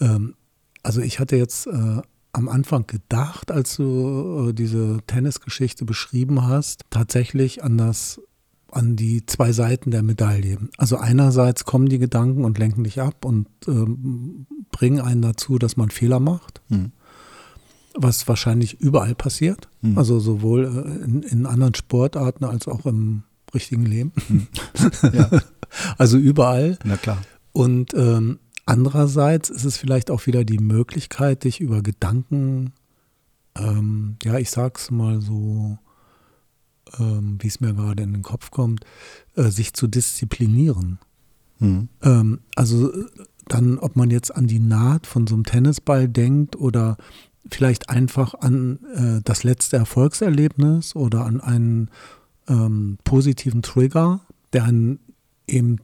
Ähm, 0.00 0.34
also 0.82 1.00
ich 1.00 1.18
hatte 1.18 1.36
jetzt 1.36 1.66
äh, 1.66 2.00
am 2.32 2.48
Anfang 2.48 2.86
gedacht, 2.86 3.50
als 3.50 3.76
du 3.76 4.48
äh, 4.48 4.52
diese 4.52 4.98
Tennisgeschichte 5.06 5.84
beschrieben 5.84 6.46
hast, 6.46 6.84
tatsächlich 6.90 7.64
an 7.64 7.76
das 7.76 8.20
an 8.72 8.94
die 8.94 9.26
zwei 9.26 9.50
Seiten 9.50 9.90
der 9.90 10.04
Medaille. 10.04 10.58
Also 10.78 10.96
einerseits 10.96 11.64
kommen 11.64 11.88
die 11.88 11.98
Gedanken 11.98 12.44
und 12.44 12.56
lenken 12.56 12.84
dich 12.84 13.00
ab 13.00 13.24
und 13.24 13.48
ähm, 13.66 14.46
bringen 14.70 15.00
einen 15.00 15.22
dazu, 15.22 15.58
dass 15.58 15.76
man 15.76 15.90
Fehler 15.90 16.20
macht. 16.20 16.62
Mhm 16.68 16.92
was 17.94 18.26
wahrscheinlich 18.28 18.80
überall 18.80 19.14
passiert. 19.14 19.68
Mhm. 19.80 19.98
Also 19.98 20.20
sowohl 20.20 20.64
äh, 20.64 21.04
in, 21.04 21.22
in, 21.22 21.46
anderen 21.46 21.74
Sportarten 21.74 22.44
als 22.44 22.68
auch 22.68 22.86
im 22.86 23.24
richtigen 23.54 23.86
Leben. 23.86 24.12
Hm. 24.28 24.46
Ja, 25.12 25.30
Also 25.98 26.18
überall. 26.18 26.78
na 26.84 26.96
klar. 26.96 27.18
Und 27.52 27.94
ähm, 27.94 28.38
andererseits 28.66 29.50
ist 29.50 29.64
es 29.64 29.76
vielleicht 29.76 30.10
auch 30.10 30.26
wieder 30.26 30.44
die 30.44 30.58
Möglichkeit, 30.58 31.44
dich 31.44 31.60
über 31.60 31.82
Gedanken, 31.82 32.72
ähm, 33.56 34.16
ja, 34.22 34.38
ich 34.38 34.50
sag's 34.50 34.90
mal 34.90 35.20
so, 35.20 35.78
ähm, 36.98 37.38
wie 37.40 37.48
es 37.48 37.60
mir 37.60 37.74
gerade 37.74 38.02
in 38.02 38.12
den 38.12 38.22
Kopf 38.22 38.50
kommt, 38.50 38.84
äh, 39.36 39.50
sich 39.50 39.74
zu 39.74 39.86
disziplinieren. 39.86 40.98
Hm. 41.58 41.88
Ähm, 42.02 42.40
also 42.54 42.92
äh, 42.92 43.06
dann, 43.48 43.78
ob 43.78 43.96
man 43.96 44.10
jetzt 44.10 44.34
an 44.34 44.46
die 44.46 44.60
Naht 44.60 45.06
von 45.06 45.26
so 45.26 45.34
einem 45.34 45.44
Tennisball 45.44 46.08
denkt 46.08 46.56
oder 46.56 46.96
vielleicht 47.50 47.88
einfach 47.88 48.34
an 48.34 48.78
äh, 48.94 49.22
das 49.24 49.44
letzte 49.44 49.76
Erfolgserlebnis 49.76 50.94
oder 50.94 51.24
an 51.24 51.40
einen 51.40 51.90
ähm, 52.48 52.98
positiven 53.04 53.62
Trigger, 53.62 54.20
der 54.52 54.64
einen 54.64 55.00
eben 55.46 55.78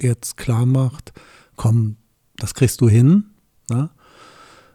jetzt 0.00 0.36
klar 0.36 0.66
macht, 0.66 1.12
komm, 1.56 1.96
das 2.36 2.54
kriegst 2.54 2.80
du 2.80 2.88
hin. 2.88 3.24
Ne? 3.70 3.90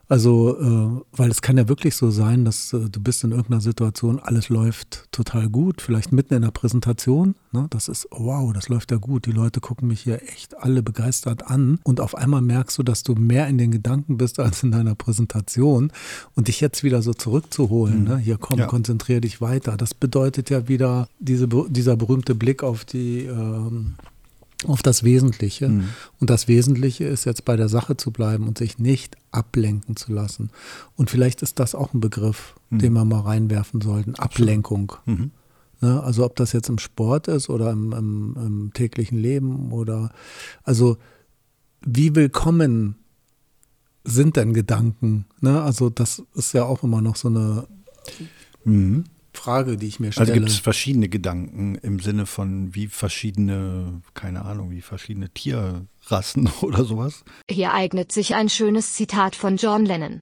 Also, 0.09 0.57
äh, 0.57 1.01
weil 1.11 1.29
es 1.29 1.41
kann 1.41 1.57
ja 1.57 1.67
wirklich 1.67 1.95
so 1.97 2.09
sein, 2.11 2.45
dass 2.45 2.71
äh, 2.71 2.89
du 2.89 3.01
bist 3.01 3.25
in 3.25 3.31
irgendeiner 3.31 3.59
Situation, 3.59 4.19
alles 4.19 4.47
läuft 4.47 5.05
total 5.11 5.49
gut, 5.49 5.81
vielleicht 5.81 6.13
mitten 6.13 6.33
in 6.35 6.43
der 6.43 6.51
Präsentation. 6.51 7.35
Ne? 7.51 7.67
Das 7.71 7.89
ist, 7.89 8.07
wow, 8.11 8.53
das 8.53 8.69
läuft 8.69 8.91
ja 8.91 8.97
gut. 8.97 9.25
Die 9.25 9.31
Leute 9.33 9.59
gucken 9.59 9.89
mich 9.89 9.99
hier 10.01 10.21
echt 10.23 10.57
alle 10.57 10.81
begeistert 10.81 11.47
an. 11.47 11.79
Und 11.83 11.99
auf 11.99 12.15
einmal 12.15 12.41
merkst 12.41 12.77
du, 12.77 12.83
dass 12.83 13.03
du 13.03 13.15
mehr 13.15 13.47
in 13.49 13.57
den 13.57 13.71
Gedanken 13.71 14.17
bist 14.17 14.39
als 14.39 14.63
in 14.63 14.71
deiner 14.71 14.95
Präsentation. 14.95 15.91
Und 16.35 16.47
dich 16.47 16.61
jetzt 16.61 16.83
wieder 16.85 17.01
so 17.01 17.13
zurückzuholen, 17.13 18.03
Mhm. 18.03 18.07
ne? 18.07 18.17
hier 18.17 18.37
komm, 18.37 18.59
Ja. 18.59 18.67
konzentrier 18.67 19.19
dich 19.19 19.41
weiter. 19.41 19.75
Das 19.75 19.93
bedeutet 19.93 20.49
ja 20.49 20.69
wieder 20.69 21.09
diese, 21.19 21.47
dieser 21.69 21.97
berühmte 21.97 22.33
Blick 22.33 22.63
auf 22.63 22.85
die, 22.85 23.25
ähm, 23.25 23.95
auf 24.65 24.81
das 24.81 25.03
Wesentliche. 25.03 25.69
Mhm. 25.69 25.89
Und 26.19 26.29
das 26.29 26.47
Wesentliche 26.47 27.03
ist 27.05 27.25
jetzt 27.25 27.45
bei 27.45 27.55
der 27.55 27.69
Sache 27.69 27.95
zu 27.97 28.11
bleiben 28.11 28.47
und 28.47 28.57
sich 28.57 28.79
nicht 28.79 29.15
ablenken 29.31 29.95
zu 29.95 30.11
lassen. 30.11 30.49
Und 30.95 31.09
vielleicht 31.09 31.41
ist 31.43 31.59
das 31.59 31.75
auch 31.75 31.93
ein 31.93 31.99
Begriff, 31.99 32.55
Mhm. 32.69 32.79
den 32.79 32.93
wir 32.93 33.05
mal 33.05 33.21
reinwerfen 33.21 33.81
sollten. 33.81 34.15
Ablenkung. 34.15 34.93
Mhm. 35.05 35.31
Ne? 35.81 36.01
Also 36.03 36.25
ob 36.25 36.35
das 36.35 36.53
jetzt 36.53 36.69
im 36.69 36.79
Sport 36.79 37.27
ist 37.27 37.49
oder 37.49 37.71
im, 37.71 37.91
im, 37.93 38.35
im 38.35 38.71
täglichen 38.73 39.19
Leben 39.19 39.71
oder 39.71 40.11
also 40.63 40.97
wie 41.85 42.15
willkommen 42.15 42.95
sind 44.03 44.37
denn 44.37 44.53
Gedanken? 44.53 45.25
Ne? 45.39 45.61
Also 45.61 45.89
das 45.91 46.23
ist 46.33 46.53
ja 46.53 46.65
auch 46.65 46.83
immer 46.83 47.01
noch 47.01 47.15
so 47.15 47.27
eine 47.27 47.67
Mhm. 48.65 49.05
Frage, 49.37 49.77
die 49.77 49.87
ich 49.87 49.99
mir 49.99 50.11
stelle. 50.11 50.27
Also 50.27 50.33
gibt 50.33 50.49
es 50.49 50.57
verschiedene 50.59 51.07
Gedanken 51.07 51.75
im 51.75 51.99
Sinne 51.99 52.25
von 52.25 52.75
wie 52.75 52.87
verschiedene, 52.87 54.01
keine 54.13 54.43
Ahnung, 54.43 54.71
wie 54.71 54.81
verschiedene 54.81 55.29
Tierrassen 55.29 56.49
oder 56.61 56.83
sowas. 56.83 57.23
Hier 57.49 57.73
eignet 57.73 58.11
sich 58.11 58.35
ein 58.35 58.49
schönes 58.49 58.93
Zitat 58.93 59.35
von 59.35 59.57
John 59.57 59.85
Lennon. 59.85 60.19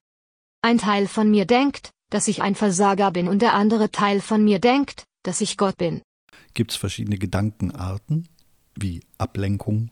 Ein 0.62 0.78
Teil 0.78 1.08
von 1.08 1.32
mir 1.32 1.45
denkt, 1.45 1.91
dass 2.10 2.28
ich 2.28 2.41
ein 2.41 2.56
Versager 2.56 3.12
bin 3.12 3.28
und 3.28 3.41
der 3.41 3.54
andere 3.54 3.91
Teil 3.91 4.21
von 4.21 4.43
mir 4.43 4.60
denkt, 4.60 5.06
dass 5.23 5.41
ich 5.41 5.58
Gott 5.58 5.78
bin. 5.78 6.01
Gibt 6.54 6.71
es 6.71 6.78
verschiedene 6.78 7.17
Gedankenarten 7.17 8.28
wie 8.78 9.01
Ablenkung, 9.17 9.91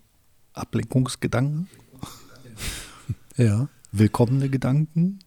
Ablenkungsgedanken, 0.53 1.69
ja, 3.37 3.67
willkommene 3.91 4.49
Gedanken, 4.49 5.19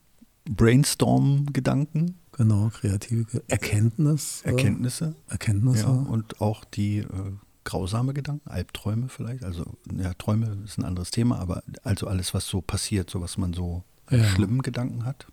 Brainstorm-Gedanken, 0.45 2.19
genau, 2.37 2.71
kreative 2.71 3.43
Erkenntnis. 3.49 4.43
äh, 4.45 4.51
Erkenntnisse 4.51 5.15
Erkenntnisse. 5.29 5.81
ja, 5.85 5.89
und 5.91 6.41
auch 6.41 6.65
die 6.65 6.99
äh, 6.99 7.07
grausame 7.65 8.15
Gedanken, 8.15 8.49
Albträume 8.49 9.09
vielleicht. 9.09 9.43
Also 9.45 9.65
ja, 9.97 10.15
Träume 10.15 10.57
ist 10.65 10.79
ein 10.79 10.85
anderes 10.85 11.11
Thema, 11.11 11.39
aber 11.39 11.63
also 11.83 12.07
alles, 12.07 12.33
was 12.35 12.47
so 12.47 12.61
passiert, 12.61 13.11
so 13.11 13.21
was 13.21 13.39
man 13.39 13.53
so 13.55 13.83
Ja. 14.11 14.23
schlimmen 14.25 14.63
Gedanken 14.63 15.05
hat. 15.05 15.27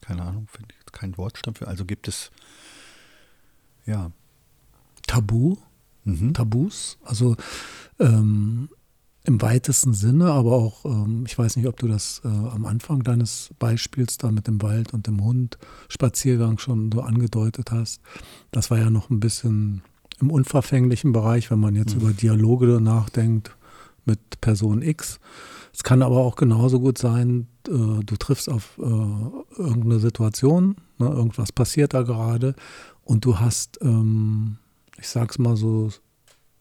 Keine 0.00 0.22
Ahnung, 0.22 0.46
finde 0.50 0.74
ich 0.78 0.92
kein 0.92 1.16
Wort 1.16 1.38
dafür. 1.46 1.68
Also 1.68 1.84
gibt 1.84 2.08
es 2.08 2.30
ja. 3.86 4.10
Tabu, 5.06 5.56
Mhm. 6.04 6.34
Tabus, 6.34 6.98
also 7.04 7.36
ähm, 7.98 8.68
im 9.26 9.42
weitesten 9.42 9.92
Sinne, 9.92 10.30
aber 10.30 10.52
auch, 10.52 10.84
ähm, 10.84 11.24
ich 11.26 11.36
weiß 11.36 11.56
nicht, 11.56 11.66
ob 11.66 11.76
du 11.78 11.88
das 11.88 12.20
äh, 12.24 12.28
am 12.28 12.64
Anfang 12.64 13.02
deines 13.02 13.50
Beispiels 13.58 14.18
da 14.18 14.30
mit 14.30 14.46
dem 14.46 14.62
Wald 14.62 14.94
und 14.94 15.06
dem 15.08 15.22
Hund 15.22 15.58
Spaziergang 15.88 16.58
schon 16.58 16.90
so 16.92 17.00
angedeutet 17.02 17.72
hast. 17.72 18.00
Das 18.52 18.70
war 18.70 18.78
ja 18.78 18.88
noch 18.88 19.10
ein 19.10 19.18
bisschen 19.20 19.82
im 20.20 20.30
unverfänglichen 20.30 21.12
Bereich, 21.12 21.50
wenn 21.50 21.58
man 21.58 21.74
jetzt 21.74 21.96
Mhm. 21.96 22.02
über 22.02 22.12
Dialoge 22.12 22.80
nachdenkt 22.80 23.50
mit 24.04 24.40
Person 24.40 24.80
X. 24.80 25.18
Es 25.74 25.82
kann 25.82 26.02
aber 26.02 26.18
auch 26.18 26.36
genauso 26.36 26.78
gut 26.80 26.96
sein, 26.96 27.48
äh, 27.68 27.70
du 28.04 28.16
triffst 28.18 28.48
auf 28.48 28.78
äh, 28.78 28.82
irgendeine 29.60 29.98
Situation, 29.98 30.76
ne, 30.98 31.08
irgendwas 31.08 31.50
passiert 31.52 31.94
da 31.94 32.02
gerade 32.02 32.54
und 33.02 33.24
du 33.24 33.40
hast, 33.40 33.78
ähm, 33.82 34.58
ich 34.98 35.08
sag's 35.08 35.38
mal 35.38 35.56
so, 35.56 35.90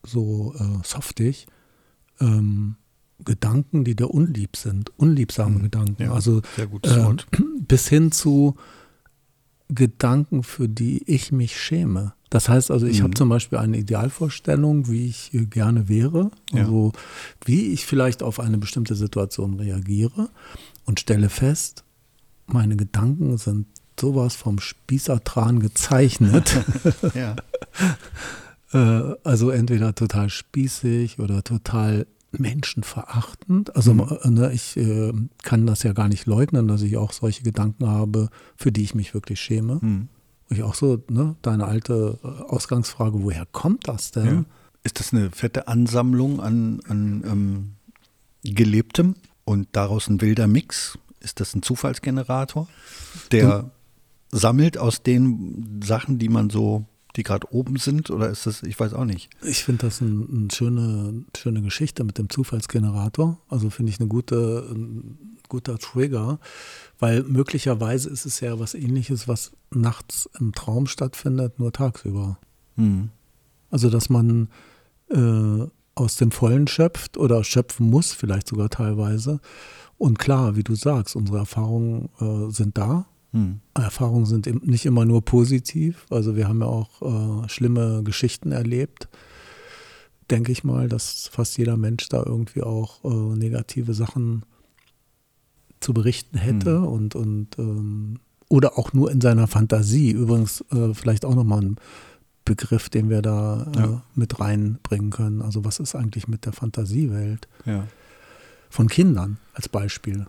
so 0.04 0.54
äh, 0.58 0.80
softig, 0.84 1.48
ähm, 2.20 2.76
Gedanken, 3.24 3.84
die 3.86 3.96
dir 3.96 4.10
unlieb 4.14 4.58
sind, 4.58 4.92
unliebsame 4.98 5.60
Mhm. 5.60 5.64
Gedanken. 5.64 6.04
Ja, 6.04 6.12
Also 6.14 6.42
Wort. 6.84 7.28
bis 7.68 7.88
hin 7.88 8.12
zu 8.12 8.56
Gedanken, 9.70 10.44
für 10.44 10.70
die 10.70 11.02
ich 11.12 11.32
mich 11.32 11.60
schäme. 11.60 12.14
Das 12.30 12.50
heißt 12.50 12.70
also, 12.70 12.86
ich 12.86 13.00
Mhm. 13.00 13.04
habe 13.04 13.14
zum 13.16 13.30
Beispiel 13.30 13.58
eine 13.58 13.78
Idealvorstellung, 13.78 14.90
wie 14.90 15.08
ich 15.08 15.34
äh, 15.34 15.46
gerne 15.46 15.88
wäre, 15.90 16.30
Ja. 16.52 16.64
also 16.64 16.92
wie 17.46 17.68
ich 17.72 17.86
vielleicht 17.86 18.22
auf 18.22 18.40
eine 18.40 18.58
bestimmte 18.58 18.96
Situation 18.96 19.56
reagiere 19.56 20.30
und 20.86 21.00
stelle 21.00 21.30
fest, 21.30 21.84
meine 22.48 22.76
Gedanken 22.76 23.38
sind 23.38 23.66
sowas 24.00 24.36
vom 24.36 24.60
Spießertran 24.60 25.60
gezeichnet. 25.62 26.54
Ja. 27.16 27.36
Äh, 28.76 29.16
also 29.24 29.50
entweder 29.50 29.96
total 29.96 30.30
spießig 30.30 31.20
oder 31.20 31.44
total 31.44 32.08
menschenverachtend. 32.32 33.76
Also 33.76 33.94
Mhm. 33.94 34.18
äh, 34.24 34.30
ne, 34.30 34.52
ich 34.54 34.76
äh, 34.78 35.14
kann 35.44 35.66
das 35.66 35.84
ja 35.84 35.94
gar 35.94 36.10
nicht 36.10 36.26
leugnen, 36.26 36.68
dass 36.68 36.82
ich 36.82 36.98
auch 36.98 37.14
solche 37.14 37.44
Gedanken 37.44 37.88
habe, 37.88 38.30
für 38.58 38.72
die 38.72 38.84
ich 38.84 38.94
mich 38.94 39.14
wirklich 39.14 39.40
schäme. 39.40 39.80
Hm. 39.82 40.10
Und 40.50 40.56
ich 40.58 40.64
auch 40.64 40.76
so, 40.76 41.02
ne, 41.10 41.36
deine 41.42 41.66
alte 41.66 42.20
äh, 42.24 42.28
Ausgangsfrage, 42.28 43.24
woher 43.24 43.46
kommt 43.46 43.88
das 43.88 44.12
denn? 44.12 44.26
Ja. 44.26 44.46
Ist 44.84 45.00
das 45.00 45.14
eine 45.14 45.32
fette 45.32 45.68
Ansammlung 45.68 46.40
an, 46.42 46.82
an 46.88 47.24
ähm, 47.26 47.72
Gelebtem 48.44 49.16
und 49.46 49.70
daraus 49.72 50.08
ein 50.08 50.22
wilder 50.22 50.48
Mix? 50.48 51.00
Ist 51.22 51.40
das 51.40 51.56
ein 51.56 51.64
Zufallsgenerator, 51.64 52.68
der 53.32 53.72
sammelt 54.32 54.78
aus 54.78 55.02
den 55.02 55.80
Sachen, 55.84 56.20
die 56.20 56.30
man 56.30 56.52
so, 56.52 56.86
die 57.16 57.24
gerade 57.24 57.52
oben 57.52 57.78
sind? 57.78 58.10
Oder 58.10 58.30
ist 58.30 58.46
das, 58.46 58.64
ich 58.64 58.80
weiß 58.80 58.94
auch 58.94 59.06
nicht. 59.06 59.30
Ich 59.44 59.64
finde 59.64 59.86
das 59.86 60.02
eine 60.02 60.12
ein 60.12 60.50
schöne, 60.52 61.26
schöne 61.36 61.62
Geschichte 61.62 62.04
mit 62.04 62.18
dem 62.18 62.30
Zufallsgenerator. 62.30 63.40
Also 63.50 63.70
finde 63.70 63.92
ich 63.92 64.00
eine 64.00 64.08
gute, 64.08 64.68
ein 64.72 65.36
guter 65.50 65.78
Trigger, 65.78 66.40
weil 67.00 67.24
möglicherweise 67.24 68.10
ist 68.10 68.26
es 68.26 68.40
ja 68.40 68.60
was 68.60 68.74
ähnliches, 68.74 69.28
was 69.28 69.52
nachts 69.72 70.30
im 70.40 70.54
Traum 70.54 70.88
stattfindet, 70.88 71.60
nur 71.60 71.72
tagsüber. 71.72 72.40
Hm. 72.76 73.10
Also, 73.70 73.90
dass 73.90 74.10
man 74.10 74.50
äh, 75.10 75.68
aus 75.96 76.16
dem 76.18 76.32
Vollen 76.32 76.68
schöpft 76.68 77.18
oder 77.18 77.44
schöpfen 77.44 77.90
muss, 77.90 78.14
vielleicht 78.14 78.48
sogar 78.48 78.70
teilweise. 78.70 79.40
Und 79.98 80.20
klar, 80.20 80.56
wie 80.56 80.64
du 80.64 80.76
sagst, 80.76 81.16
unsere 81.16 81.40
Erfahrungen 81.40 82.10
äh, 82.20 82.52
sind 82.52 82.78
da. 82.78 83.06
Hm. 83.36 83.60
Erfahrungen 83.74 84.26
sind 84.26 84.66
nicht 84.66 84.86
immer 84.86 85.04
nur 85.06 85.24
positiv. 85.24 86.06
Also 86.10 86.36
wir 86.36 86.48
haben 86.48 86.62
ja 86.62 86.68
auch 86.68 87.44
äh, 87.46 87.50
schlimme 87.50 88.02
Geschichten 88.04 88.52
erlebt. 88.52 89.10
Denke 90.32 90.52
ich 90.52 90.64
mal, 90.64 90.88
dass 90.90 91.28
fast 91.28 91.58
jeder 91.58 91.78
Mensch 91.78 92.08
da 92.10 92.24
irgendwie 92.26 92.64
auch 92.64 93.04
äh, 93.04 93.36
negative 93.38 93.94
Sachen 93.94 94.44
zu 95.82 95.94
berichten 95.94 96.38
hätte 96.38 96.78
Hm. 96.78 96.88
und, 96.88 97.16
und 97.16 97.60
ähm, 97.60 98.20
oder 98.48 98.78
auch 98.80 98.94
nur 98.94 99.12
in 99.12 99.22
seiner 99.22 99.48
Fantasie. 99.48 100.12
Übrigens 100.12 100.62
äh, 100.72 100.94
vielleicht 100.94 101.26
auch 101.26 101.36
nochmal 101.36 101.62
ein 101.62 101.76
Begriff, 102.46 102.90
den 102.90 103.10
wir 103.10 103.22
da 103.22 103.70
äh, 103.76 103.80
Ja. 103.80 104.02
mit 104.16 104.40
reinbringen 104.40 105.10
können. 105.10 105.42
Also 105.42 105.66
was 105.66 105.80
ist 105.80 105.96
eigentlich 105.96 106.28
mit 106.28 106.46
der 106.46 106.54
Fantasiewelt 106.54 107.48
Ja. 107.66 107.86
von 108.70 108.88
Kindern 108.88 109.38
als 109.54 109.68
Beispiel? 109.68 110.28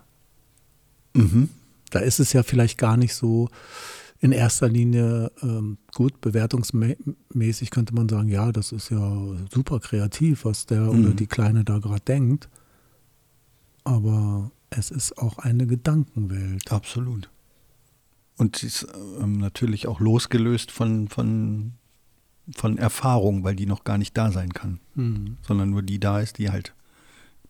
Mhm. 1.13 1.49
Da 1.91 1.99
ist 1.99 2.19
es 2.19 2.33
ja 2.33 2.43
vielleicht 2.43 2.77
gar 2.77 2.97
nicht 2.97 3.13
so 3.13 3.49
in 4.19 4.31
erster 4.31 4.67
Linie 4.67 5.31
ähm, 5.43 5.77
gut, 5.93 6.19
bewertungsmäßig 6.21 7.69
könnte 7.69 7.93
man 7.93 8.09
sagen, 8.09 8.29
ja, 8.29 8.51
das 8.51 8.71
ist 8.71 8.89
ja 8.89 9.15
super 9.53 9.79
kreativ, 9.79 10.45
was 10.45 10.65
der 10.65 10.81
Mhm. 10.81 11.05
oder 11.05 11.13
die 11.13 11.27
Kleine 11.27 11.63
da 11.63 11.77
gerade 11.79 12.01
denkt. 12.01 12.49
Aber 13.83 14.51
es 14.69 14.91
ist 14.91 15.17
auch 15.17 15.37
eine 15.37 15.65
Gedankenwelt. 15.67 16.71
Absolut. 16.71 17.29
Und 18.37 18.57
sie 18.57 18.67
ist 18.67 18.87
ähm, 19.21 19.37
natürlich 19.37 19.87
auch 19.87 19.99
losgelöst 19.99 20.71
von, 20.71 21.07
von 21.07 21.73
von 22.55 22.77
Erfahrung, 22.77 23.43
weil 23.43 23.57
die 23.57 23.65
noch 23.65 23.83
gar 23.83 23.97
nicht 23.97 24.15
da 24.15 24.31
sein 24.31 24.53
kann, 24.53 24.79
Mhm. 24.95 25.35
sondern 25.41 25.69
nur 25.69 25.81
die 25.81 25.99
da 25.99 26.21
ist, 26.21 26.37
die 26.37 26.49
halt 26.49 26.73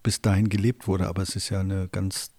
bis 0.02 0.24
dahin 0.24 0.50
gelebt 0.50 0.88
wurde. 0.88 1.08
Aber 1.08 1.22
es 1.22 1.36
ist 1.36 1.50
ja 1.50 1.60
eine 1.60 1.88
ganz, 1.88 2.32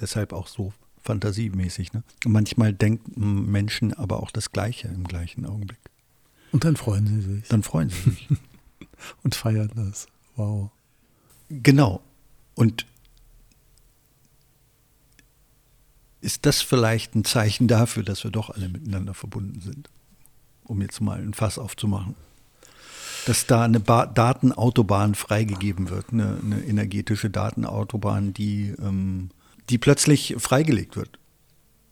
deshalb 0.00 0.32
auch 0.32 0.46
so 0.46 0.72
fantasiemäßig. 1.08 1.94
Ne? 1.94 2.02
Und 2.26 2.32
manchmal 2.32 2.74
denken 2.74 3.50
Menschen 3.50 3.94
aber 3.94 4.22
auch 4.22 4.30
das 4.30 4.52
Gleiche 4.52 4.88
im 4.88 5.04
gleichen 5.04 5.46
Augenblick. 5.46 5.80
Und 6.52 6.64
dann 6.64 6.76
freuen 6.76 7.06
sie 7.06 7.20
sich 7.20 7.48
Dann 7.48 7.62
freuen 7.62 7.88
sie 7.88 8.10
sich. 8.10 8.28
und 9.22 9.34
feiern 9.34 9.70
das. 9.74 10.06
Wow. 10.36 10.70
Genau. 11.48 12.02
Und 12.54 12.84
ist 16.20 16.44
das 16.44 16.60
vielleicht 16.60 17.14
ein 17.14 17.24
Zeichen 17.24 17.68
dafür, 17.68 18.02
dass 18.02 18.22
wir 18.24 18.30
doch 18.30 18.50
alle 18.50 18.68
miteinander 18.68 19.14
verbunden 19.14 19.60
sind? 19.62 19.88
Um 20.64 20.82
jetzt 20.82 21.00
mal 21.00 21.18
ein 21.20 21.32
Fass 21.32 21.58
aufzumachen. 21.58 22.16
Dass 23.24 23.46
da 23.46 23.64
eine 23.64 23.80
ba 23.80 24.04
Datenautobahn 24.04 25.14
freigegeben 25.14 25.88
wird, 25.88 26.12
eine, 26.12 26.38
eine 26.42 26.62
energetische 26.64 27.30
Datenautobahn, 27.30 28.34
die, 28.34 28.74
ähm, 28.78 29.30
die 29.70 29.78
plötzlich 29.78 30.36
freigelegt 30.38 30.96
wird. 30.96 31.18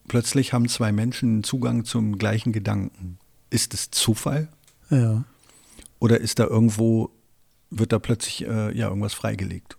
Plötzlich 0.08 0.52
haben 0.52 0.68
zwei 0.68 0.92
Menschen 0.92 1.42
Zugang 1.42 1.84
zum 1.84 2.18
gleichen 2.18 2.52
Gedanken. 2.52 3.18
Ist 3.50 3.74
es 3.74 3.90
Zufall? 3.90 4.48
Ja. 4.90 5.24
Oder 5.98 6.20
ist 6.20 6.38
da 6.38 6.44
irgendwo, 6.44 7.10
wird 7.70 7.92
da 7.92 7.98
plötzlich 7.98 8.46
äh, 8.46 8.76
ja 8.76 8.88
irgendwas 8.88 9.14
freigelegt? 9.14 9.76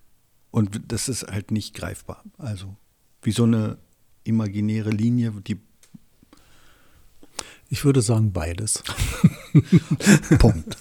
Und 0.51 0.81
das 0.87 1.07
ist 1.07 1.23
halt 1.27 1.51
nicht 1.51 1.73
greifbar. 1.75 2.23
Also 2.37 2.75
wie 3.21 3.31
so 3.31 3.43
eine 3.43 3.77
imaginäre 4.23 4.89
Linie, 4.89 5.31
die 5.45 5.59
Ich 7.69 7.85
würde 7.85 8.01
sagen 8.01 8.31
beides. 8.31 8.83
Punkt. 10.39 10.77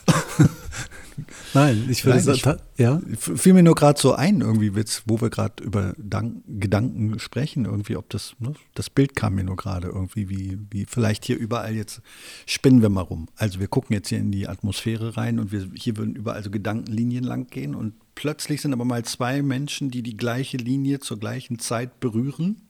Nein, 1.55 1.87
ich 1.89 2.05
würde 2.05 2.21
sagen, 2.21 2.61
ja. 2.77 3.01
Fiel 3.17 3.55
mir 3.55 3.63
nur 3.63 3.75
gerade 3.75 4.01
so 4.01 4.15
ein, 4.15 4.41
irgendwie, 4.41 4.71
jetzt, 4.77 5.05
wo 5.07 5.21
wir 5.21 5.31
gerade 5.31 5.63
über 5.63 5.95
Dank 5.97 6.43
Gedanken 6.47 7.19
sprechen, 7.19 7.65
irgendwie, 7.65 7.97
ob 7.97 8.11
das, 8.11 8.35
ne, 8.39 8.55
das 8.75 8.91
Bild 8.91 9.17
kam 9.17 9.35
mir 9.35 9.45
nur 9.45 9.57
gerade 9.57 9.89
irgendwie, 9.89 10.29
wie, 10.29 10.59
wie 10.71 10.87
vielleicht 10.87 11.25
hier 11.25 11.39
überall 11.39 11.75
jetzt 11.75 12.03
spinnen 12.45 12.83
wir 12.83 12.89
mal 12.89 13.03
rum. 13.03 13.29
Also 13.37 13.61
wir 13.61 13.69
gucken 13.69 13.95
jetzt 13.95 14.09
hier 14.09 14.19
in 14.19 14.33
die 14.33 14.49
Atmosphäre 14.49 15.17
rein 15.17 15.39
und 15.39 15.53
wir, 15.53 15.69
hier 15.75 15.97
würden 15.97 16.15
überall 16.17 16.43
so 16.43 16.51
Gedankenlinien 16.51 17.25
lang 17.25 17.49
gehen 17.49 17.75
und 17.75 17.95
plötzlich 18.15 18.63
sind 18.63 18.73
aber 18.73 18.85
mal 18.85 19.05
zwei 19.05 19.43
Menschen, 19.43 19.91
die 19.91 20.03
die 20.03 20.17
gleiche 20.17 20.57
Linie 20.57 21.01
zur 21.01 21.19
gleichen 21.19 21.59
Zeit 21.59 22.01
berühren 22.01 22.63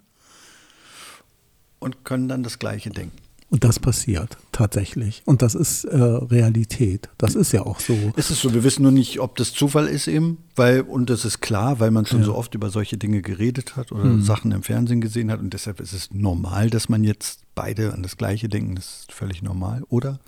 und 1.78 2.04
können 2.04 2.28
dann 2.28 2.42
das 2.42 2.58
Gleiche 2.58 2.90
denken. 2.90 3.25
Und 3.48 3.62
das 3.62 3.78
passiert 3.78 4.38
tatsächlich. 4.50 5.22
Und 5.24 5.40
das 5.40 5.54
ist 5.54 5.84
äh, 5.84 5.96
Realität. 5.96 7.08
Das 7.16 7.36
ist 7.36 7.52
ja 7.52 7.62
auch 7.64 7.78
so. 7.78 7.94
Ist 8.16 8.30
es 8.30 8.40
so, 8.40 8.52
wir 8.52 8.64
wissen 8.64 8.82
nur 8.82 8.90
nicht, 8.90 9.20
ob 9.20 9.36
das 9.36 9.52
Zufall 9.52 9.86
ist 9.86 10.08
eben, 10.08 10.38
weil, 10.56 10.80
und 10.80 11.10
das 11.10 11.24
ist 11.24 11.40
klar, 11.40 11.78
weil 11.78 11.92
man 11.92 12.06
schon 12.06 12.20
Ja. 12.20 12.26
so 12.26 12.34
oft 12.34 12.54
über 12.56 12.70
solche 12.70 12.96
Dinge 12.98 13.22
geredet 13.22 13.76
hat 13.76 13.92
oder 13.92 14.18
Sachen 14.20 14.50
im 14.50 14.64
Fernsehen 14.64 15.00
gesehen 15.00 15.30
hat 15.30 15.38
und 15.38 15.54
deshalb 15.54 15.78
ist 15.80 15.92
es 15.92 16.10
normal, 16.12 16.70
dass 16.70 16.88
man 16.88 17.04
jetzt 17.04 17.42
beide 17.54 17.92
an 17.94 18.02
das 18.02 18.16
Gleiche 18.16 18.48
denken, 18.48 18.74
das 18.74 19.00
ist 19.02 19.12
völlig 19.12 19.42
normal. 19.42 19.82
Oder 19.90 20.18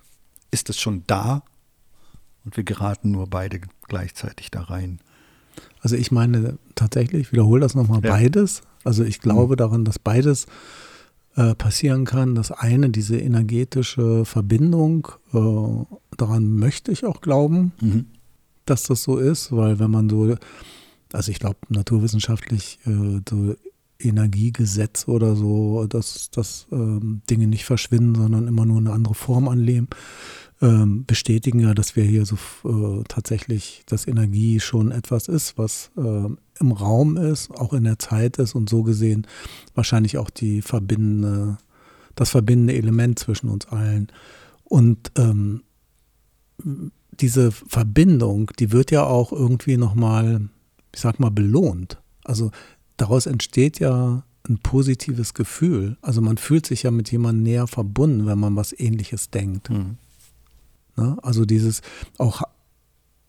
ist 0.52 0.70
es 0.70 0.78
schon 0.78 1.02
da 1.08 1.42
und 2.44 2.56
wir 2.56 2.62
geraten 2.62 3.10
nur 3.10 3.26
beide 3.26 3.60
gleichzeitig 3.88 4.52
da 4.52 4.62
rein? 4.62 5.00
Also 5.80 5.96
ich 5.96 6.12
meine 6.12 6.56
tatsächlich, 6.76 7.22
ich 7.22 7.32
wiederhole 7.32 7.60
das 7.62 7.74
nochmal, 7.74 8.00
Ja. 8.04 8.12
beides. 8.12 8.62
Also 8.84 9.02
ich 9.02 9.20
glaube 9.20 9.56
daran, 9.56 9.84
dass 9.84 9.98
beides 9.98 10.46
äh, 11.38 11.54
passieren 11.54 12.04
kann. 12.04 12.34
Das 12.34 12.50
eine, 12.50 12.90
diese 12.90 13.16
energetische 13.16 14.24
Verbindung, 14.24 15.06
äh, 15.32 15.94
daran 16.16 16.52
möchte 16.54 16.90
ich 16.90 17.04
auch 17.04 17.20
glauben, 17.20 17.72
dass 18.66 18.82
das 18.82 19.04
so 19.04 19.18
ist, 19.18 19.52
weil 19.52 19.78
wenn 19.78 19.90
man 19.90 20.10
so, 20.10 20.34
also 21.12 21.30
ich 21.30 21.38
glaube 21.38 21.58
naturwissenschaftlich 21.68 22.80
äh, 22.86 23.20
so 23.28 23.54
Energiegesetz 24.00 25.06
oder 25.06 25.36
so, 25.36 25.86
dass, 25.86 26.30
dass 26.30 26.66
ähm, 26.72 27.22
Dinge 27.30 27.46
nicht 27.46 27.64
verschwinden, 27.64 28.16
sondern 28.16 28.48
immer 28.48 28.66
nur 28.66 28.78
eine 28.78 28.92
andere 28.92 29.14
Form 29.14 29.48
annehmen, 29.48 29.88
ähm, 30.60 31.04
bestätigen 31.06 31.60
ja, 31.60 31.74
dass 31.74 31.94
wir 31.94 32.04
hier 32.04 32.24
so 32.26 32.36
äh, 32.64 33.04
tatsächlich, 33.08 33.82
dass 33.86 34.06
Energie 34.06 34.60
schon 34.60 34.90
etwas 34.90 35.28
ist, 35.28 35.56
was 35.56 35.90
äh, 35.96 36.00
im 36.60 36.72
Raum 36.72 37.16
ist, 37.16 37.50
auch 37.52 37.72
in 37.72 37.84
der 37.84 37.98
Zeit 37.98 38.38
ist 38.38 38.54
und 38.54 38.68
so 38.68 38.82
gesehen 38.82 39.26
wahrscheinlich 39.74 40.18
auch 40.18 40.30
die 40.30 40.62
verbindende, 40.62 41.58
das 42.16 42.30
verbindende 42.30 42.74
Element 42.74 43.18
zwischen 43.18 43.48
uns 43.48 43.66
allen. 43.66 44.08
Und 44.64 45.12
ähm, 45.16 45.62
diese 47.12 47.52
Verbindung, 47.52 48.50
die 48.58 48.72
wird 48.72 48.90
ja 48.90 49.04
auch 49.04 49.32
irgendwie 49.32 49.76
nochmal, 49.76 50.48
ich 50.92 51.00
sag 51.00 51.20
mal, 51.20 51.30
belohnt. 51.30 52.00
Also 52.24 52.50
daraus 52.96 53.26
entsteht 53.26 53.78
ja 53.78 54.24
ein 54.48 54.58
positives 54.58 55.34
Gefühl. 55.34 55.96
Also 56.00 56.20
man 56.20 56.36
fühlt 56.36 56.66
sich 56.66 56.82
ja 56.82 56.90
mit 56.90 57.12
jemandem 57.12 57.44
näher 57.44 57.66
verbunden, 57.66 58.26
wenn 58.26 58.38
man 58.38 58.56
was 58.56 58.78
ähnliches 58.78 59.30
denkt. 59.30 59.70
Ne? 60.98 61.16
Also 61.22 61.44
dieses 61.44 61.80
auch 62.18 62.42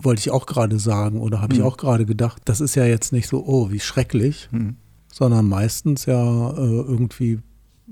wollte 0.01 0.19
ich 0.21 0.31
auch 0.31 0.45
gerade 0.45 0.79
sagen 0.79 1.19
oder 1.21 1.41
habe 1.41 1.53
ich 1.53 1.59
Mhm. 1.59 1.65
auch 1.65 1.77
gerade 1.77 2.05
gedacht, 2.05 2.41
das 2.45 2.61
ist 2.61 2.75
ja 2.75 2.85
jetzt 2.85 3.11
nicht 3.11 3.27
so, 3.27 3.45
oh, 3.45 3.69
wie 3.71 3.79
schrecklich, 3.81 4.47
Mhm. 4.51 4.77
sondern 5.11 5.47
meistens 5.47 6.05
ja 6.05 6.51
äh, 6.51 6.55
irgendwie 6.55 7.39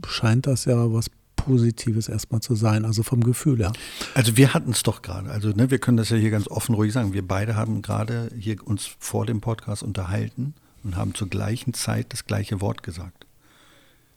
scheint 0.08 0.48
das 0.48 0.66
ja 0.66 0.92
was 0.94 1.08
Positives 1.36 2.08
erstmal 2.10 2.42
zu 2.42 2.56
sein, 2.56 2.84
also 2.86 3.04
vom 3.04 3.24
Gefühl 3.24 3.60
her. 3.60 3.72
Also 4.16 4.36
wir 4.38 4.54
hatten 4.54 4.72
es 4.72 4.84
doch 4.84 5.02
gerade. 5.02 5.30
Also 5.30 5.50
ne, 5.50 5.70
wir 5.72 5.80
können 5.80 5.98
das 5.98 6.10
ja 6.10 6.18
hier 6.18 6.30
ganz 6.32 6.48
offen 6.50 6.76
ruhig 6.76 6.92
sagen. 6.94 7.14
Wir 7.14 7.26
beide 7.28 7.56
haben 7.56 7.82
gerade 7.82 8.30
hier 8.38 8.66
uns 8.68 8.90
vor 9.00 9.26
dem 9.26 9.40
Podcast 9.42 9.84
unterhalten 9.84 10.54
und 10.84 10.96
haben 10.96 11.14
zur 11.14 11.30
gleichen 11.30 11.74
Zeit 11.74 12.12
das 12.14 12.26
gleiche 12.26 12.60
Wort 12.62 12.84
gesagt. 12.84 13.26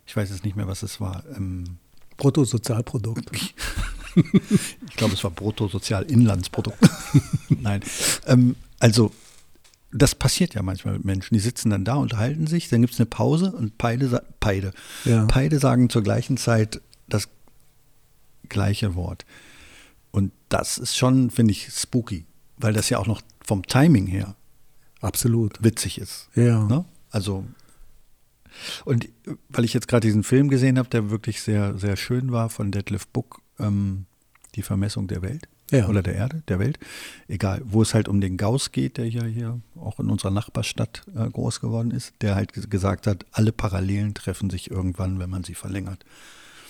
Ich 0.06 0.16
weiß 0.16 0.30
jetzt 0.30 0.44
nicht 0.44 0.56
mehr, 0.56 0.66
was 0.66 0.82
es 0.82 1.00
war. 1.00 1.22
Ähm, 1.36 1.64
Bruttosozialprodukt. 2.16 3.30
ich 4.88 4.96
glaube, 4.96 5.14
es 5.14 5.24
war 5.24 5.30
Bruttosozialinlandsprodukt. 5.30 6.78
Nein. 7.48 7.80
Ähm, 8.26 8.56
also 8.78 9.12
das 9.92 10.14
passiert 10.14 10.54
ja 10.54 10.62
manchmal 10.62 10.94
mit 10.94 11.04
Menschen. 11.04 11.34
Die 11.34 11.40
sitzen 11.40 11.70
dann 11.70 11.84
da, 11.84 11.94
unterhalten 11.96 12.46
sich, 12.46 12.68
dann 12.68 12.80
gibt 12.80 12.94
es 12.94 13.00
eine 13.00 13.06
Pause 13.06 13.52
und 13.52 13.76
beide, 13.78 14.24
beide, 14.38 14.72
Ja. 15.04 15.24
beide 15.24 15.58
sagen 15.58 15.90
zur 15.90 16.02
gleichen 16.02 16.36
Zeit 16.36 16.80
das 17.08 17.28
gleiche 18.48 18.94
Wort. 18.94 19.24
Und 20.12 20.32
das 20.48 20.78
ist 20.78 20.96
schon, 20.96 21.30
finde 21.30 21.52
ich, 21.52 21.68
spooky, 21.72 22.26
weil 22.56 22.72
das 22.72 22.88
ja 22.88 22.98
auch 22.98 23.06
noch 23.06 23.20
vom 23.44 23.66
Timing 23.66 24.06
her 24.06 24.36
Absolut. 25.00 25.62
witzig 25.62 25.98
ist. 25.98 26.28
Ja. 26.34 26.64
Ne? 26.66 26.84
Also, 27.10 27.44
und 28.84 29.04
äh, 29.06 29.08
weil 29.48 29.64
ich 29.64 29.72
jetzt 29.74 29.88
gerade 29.88 30.06
diesen 30.06 30.22
Film 30.24 30.48
gesehen 30.48 30.78
habe, 30.78 30.88
der 30.88 31.10
wirklich 31.10 31.40
sehr, 31.42 31.78
sehr 31.78 31.96
schön 31.96 32.32
war 32.32 32.48
von 32.48 32.70
Detlef 32.70 33.06
Book, 33.08 33.40
ähm, 33.60 34.06
Die 34.56 34.62
Vermessung 34.62 35.06
der 35.06 35.22
Welt 35.22 35.48
Ja. 35.70 35.86
oder 35.88 36.02
der 36.02 36.14
Erde, 36.16 36.42
der 36.48 36.58
Welt, 36.58 36.78
egal, 37.28 37.62
wo 37.64 37.82
es 37.82 37.94
halt 37.94 38.08
um 38.08 38.20
den 38.20 38.36
Gauss 38.36 38.72
geht, 38.72 38.96
der 38.96 39.08
ja 39.08 39.22
hier 39.24 39.60
auch 39.76 40.00
in 40.00 40.10
unserer 40.10 40.32
Nachbarstadt 40.32 41.02
äh, 41.14 41.28
groß 41.30 41.60
geworden 41.60 41.92
ist, 41.92 42.14
der 42.20 42.34
halt 42.34 42.52
ges- 42.52 42.68
gesagt 42.68 43.06
hat, 43.06 43.24
alle 43.32 43.52
Parallelen 43.52 44.14
treffen 44.14 44.50
sich 44.50 44.70
irgendwann, 44.70 45.18
wenn 45.20 45.30
man 45.30 45.44
sie 45.44 45.54
verlängert, 45.54 46.04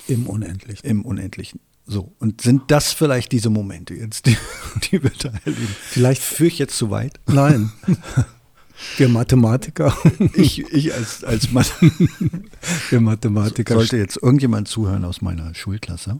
Im 0.07 0.27
Unendlichen. 0.27 0.87
im 0.87 1.01
Unendlichen. 1.05 1.59
So, 1.87 2.13
und 2.19 2.41
sind 2.41 2.69
das 2.69 2.93
vielleicht 2.93 3.31
diese 3.31 3.49
Momente 3.49 3.95
jetzt, 3.95 4.25
die, 4.27 4.37
die 4.91 5.01
wir 5.01 5.11
da 5.17 5.29
erleben? 5.45 5.75
Vielleicht- 5.81 6.21
führe 6.21 6.47
ich 6.49 6.59
jetzt 6.59 6.77
zu 6.77 6.91
weit. 6.91 7.19
Nein. 7.27 7.71
Wir 8.97 9.09
Mathematiker. 9.09 9.95
Ich, 10.33 10.59
ich 10.73 10.91
als, 10.91 11.23
als. 11.23 11.49
Wir 12.89 12.99
Mathematiker. 12.99 13.75
Sollte 13.75 13.97
jetzt 13.97 14.17
irgendjemand 14.17 14.67
zuhören 14.67 15.05
aus 15.05 15.21
meiner 15.21 15.53
Schulklasse, 15.53 16.19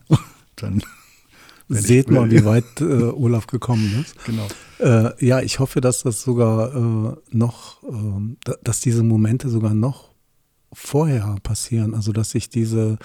dann 0.56 0.82
Seht 1.70 2.12
mal, 2.12 2.30
wie 2.30 2.44
weit 2.44 2.82
äh, 2.82 2.84
Olaf 2.84 3.48
gekommen 3.48 4.02
ist. 4.02 4.16
Genau. 4.26 4.46
Äh, 4.80 5.26
ja, 5.26 5.40
ich 5.42 5.60
hoffe, 5.60 5.80
dass 5.80 6.04
das 6.04 6.22
sogar 6.22 6.76
äh, 6.76 7.16
noch, 7.32 7.82
ähm, 7.84 8.36
da- 8.44 8.58
dass 8.62 8.82
diese 8.82 9.04
Momente 9.04 9.48
sogar 9.48 9.74
noch 9.74 10.12
vorher 10.74 11.38
passieren. 11.44 11.94
Also, 11.96 12.12
dass 12.12 12.32
sich 12.32 12.50
diese 12.50 12.98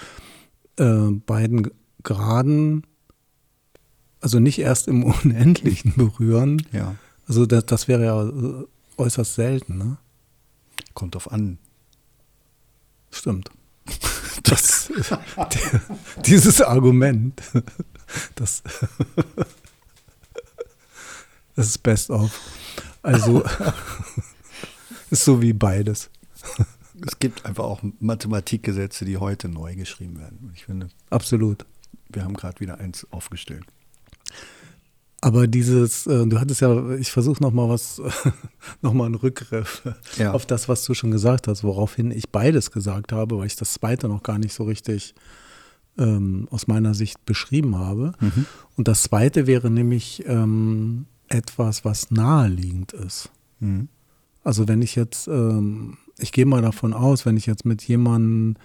äh, 0.77 1.11
beiden 1.25 1.71
Graden, 2.03 2.83
also 4.19 4.39
nicht 4.39 4.59
erst 4.59 4.89
im 4.89 5.03
Unendlichen 5.23 5.93
berühren. 5.95 6.61
Ja, 6.73 6.95
Also, 7.25 7.45
das, 7.45 7.65
das 7.67 7.87
wäre 7.87 8.03
ja 8.03 8.27
äh, 8.27 8.65
äußerst 8.97 9.35
selten, 9.35 9.77
ne? 9.77 9.97
kommt 10.93 11.15
drauf 11.15 11.31
an. 11.31 11.57
Stimmt. 13.11 13.49
Das, 14.49 14.91
dieses 16.25 16.61
Argument, 16.61 17.41
das, 18.35 18.63
das 21.55 21.67
ist 21.67 21.83
best 21.83 22.09
of. 22.09 22.39
Also 23.01 23.43
ist 25.09 25.25
so 25.25 25.41
wie 25.41 25.53
beides. 25.53 26.09
Es 27.05 27.19
gibt 27.19 27.45
einfach 27.45 27.65
auch 27.65 27.81
Mathematikgesetze, 27.99 29.05
die 29.05 29.17
heute 29.17 29.49
neu 29.49 29.75
geschrieben 29.75 30.19
werden. 30.19 30.39
Und 30.43 30.53
ich 30.53 30.65
finde, 30.65 30.89
Absolut. 31.09 31.65
wir 32.09 32.23
haben 32.23 32.33
gerade 32.33 32.59
wieder 32.59 32.79
eins 32.79 33.05
aufgestellt. 33.11 33.65
Aber 35.27 35.45
dieses, 35.47 36.07
äh, 36.07 36.25
du 36.25 36.39
hattest 36.39 36.61
ja, 36.61 36.91
ich 36.95 37.11
versuche 37.11 37.43
nochmal 37.43 37.67
was, 37.67 38.01
nochmal 38.81 39.07
einen 39.07 39.15
Rückgriff 39.15 39.81
Ja. 40.17 40.31
auf 40.31 40.45
das, 40.45 40.69
was 40.69 40.85
du 40.85 40.93
schon 40.93 41.11
gesagt 41.11 41.47
hast, 41.49 41.63
woraufhin 41.65 42.11
ich 42.11 42.29
beides 42.29 42.71
gesagt 42.71 43.11
habe, 43.11 43.37
weil 43.37 43.47
ich 43.47 43.57
das 43.57 43.73
zweite 43.73 44.07
noch 44.07 44.23
gar 44.23 44.39
nicht 44.39 44.53
so 44.53 44.63
richtig 44.63 45.15
ähm, 45.97 46.47
aus 46.49 46.67
meiner 46.67 46.93
Sicht 46.93 47.25
beschrieben 47.25 47.77
habe. 47.77 48.13
Mhm. 48.21 48.45
Und 48.77 48.87
das 48.87 49.03
zweite 49.03 49.47
wäre 49.47 49.69
nämlich 49.69 50.23
ähm, 50.27 51.07
etwas, 51.27 51.83
was 51.83 52.09
naheliegend 52.09 52.93
ist. 52.93 53.29
Mhm. 53.59 53.89
Also 54.45 54.69
wenn 54.69 54.81
ich 54.81 54.95
jetzt, 54.95 55.27
ähm, 55.27 55.97
ich 56.19 56.31
gehe 56.31 56.45
mal 56.45 56.61
davon 56.61 56.93
aus, 56.93 57.25
wenn 57.25 57.35
ich 57.35 57.47
jetzt 57.47 57.65
mit 57.65 57.83
jemandem 57.83 58.55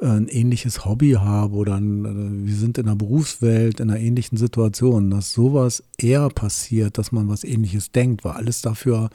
ein 0.00 0.28
ähnliches 0.28 0.84
Hobby 0.84 1.12
habe 1.12 1.54
oder 1.54 1.76
ein, 1.76 2.04
äh, 2.04 2.46
wir 2.46 2.54
sind 2.54 2.78
in 2.78 2.86
der 2.86 2.94
Berufswelt 2.94 3.80
in 3.80 3.90
einer 3.90 4.00
ähnlichen 4.00 4.36
Situation, 4.36 5.10
dass 5.10 5.32
sowas 5.32 5.82
eher 5.98 6.28
passiert, 6.28 6.98
dass 6.98 7.12
man 7.12 7.28
was 7.28 7.44
ähnliches 7.44 7.92
denkt, 7.92 8.24
weil 8.24 8.32
alles 8.32 8.60
dafür, 8.60 9.10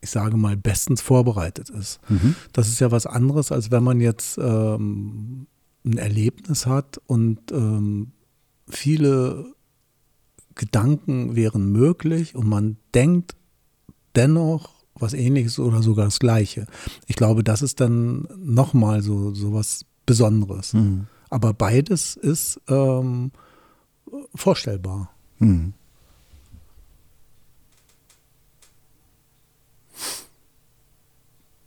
ich 0.00 0.10
sage 0.10 0.36
mal, 0.36 0.56
bestens 0.56 1.00
vorbereitet 1.02 1.70
ist. 1.70 2.00
Mhm. 2.08 2.34
Das 2.52 2.68
ist 2.68 2.80
ja 2.80 2.90
was 2.90 3.06
anderes, 3.06 3.52
als 3.52 3.70
wenn 3.70 3.84
man 3.84 4.00
jetzt 4.00 4.38
ähm, 4.38 5.46
ein 5.84 5.98
Erlebnis 5.98 6.66
hat 6.66 7.00
und 7.06 7.52
ähm, 7.52 8.12
viele 8.68 9.52
Gedanken 10.54 11.36
wären 11.36 11.70
möglich 11.72 12.34
und 12.34 12.48
man 12.48 12.76
denkt 12.94 13.36
dennoch 14.14 14.81
was 15.02 15.12
ähnliches 15.12 15.58
oder 15.58 15.82
sogar 15.82 16.06
das 16.06 16.18
gleiche. 16.18 16.66
Ich 17.06 17.16
glaube, 17.16 17.44
das 17.44 17.62
ist 17.62 17.80
dann 17.80 18.28
nochmal 18.36 19.02
so, 19.02 19.34
so 19.34 19.52
was 19.52 19.84
Besonderes. 20.06 20.72
Mhm. 20.72 21.06
Aber 21.30 21.52
beides 21.54 22.16
ist 22.16 22.60
ähm, 22.68 23.32
vorstellbar. 24.34 25.10
Mhm. 25.38 25.74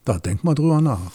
Da 0.04 0.20
denk 0.20 0.44
mal 0.44 0.54
drüber 0.54 0.82
nach. 0.82 1.12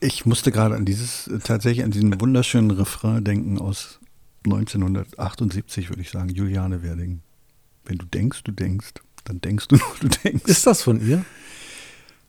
Ich 0.00 0.24
musste 0.24 0.50
gerade 0.50 0.74
an 0.74 0.86
dieses, 0.86 1.30
tatsächlich 1.44 1.84
an 1.84 1.90
diesen 1.90 2.18
wunderschönen 2.20 2.70
Refrain 2.70 3.22
denken 3.22 3.58
aus 3.58 4.00
1978, 4.46 5.90
würde 5.90 6.00
ich 6.00 6.10
sagen, 6.10 6.30
Juliane 6.30 6.82
Werding. 6.82 7.20
Wenn 7.84 7.98
du 7.98 8.06
denkst, 8.06 8.42
du 8.44 8.52
denkst, 8.52 8.94
dann 9.24 9.42
denkst 9.42 9.68
du 9.68 9.76
nur, 9.76 9.84
du 10.00 10.08
denkst. 10.08 10.44
Ist 10.46 10.66
das 10.66 10.82
von 10.82 11.06
ihr? 11.06 11.24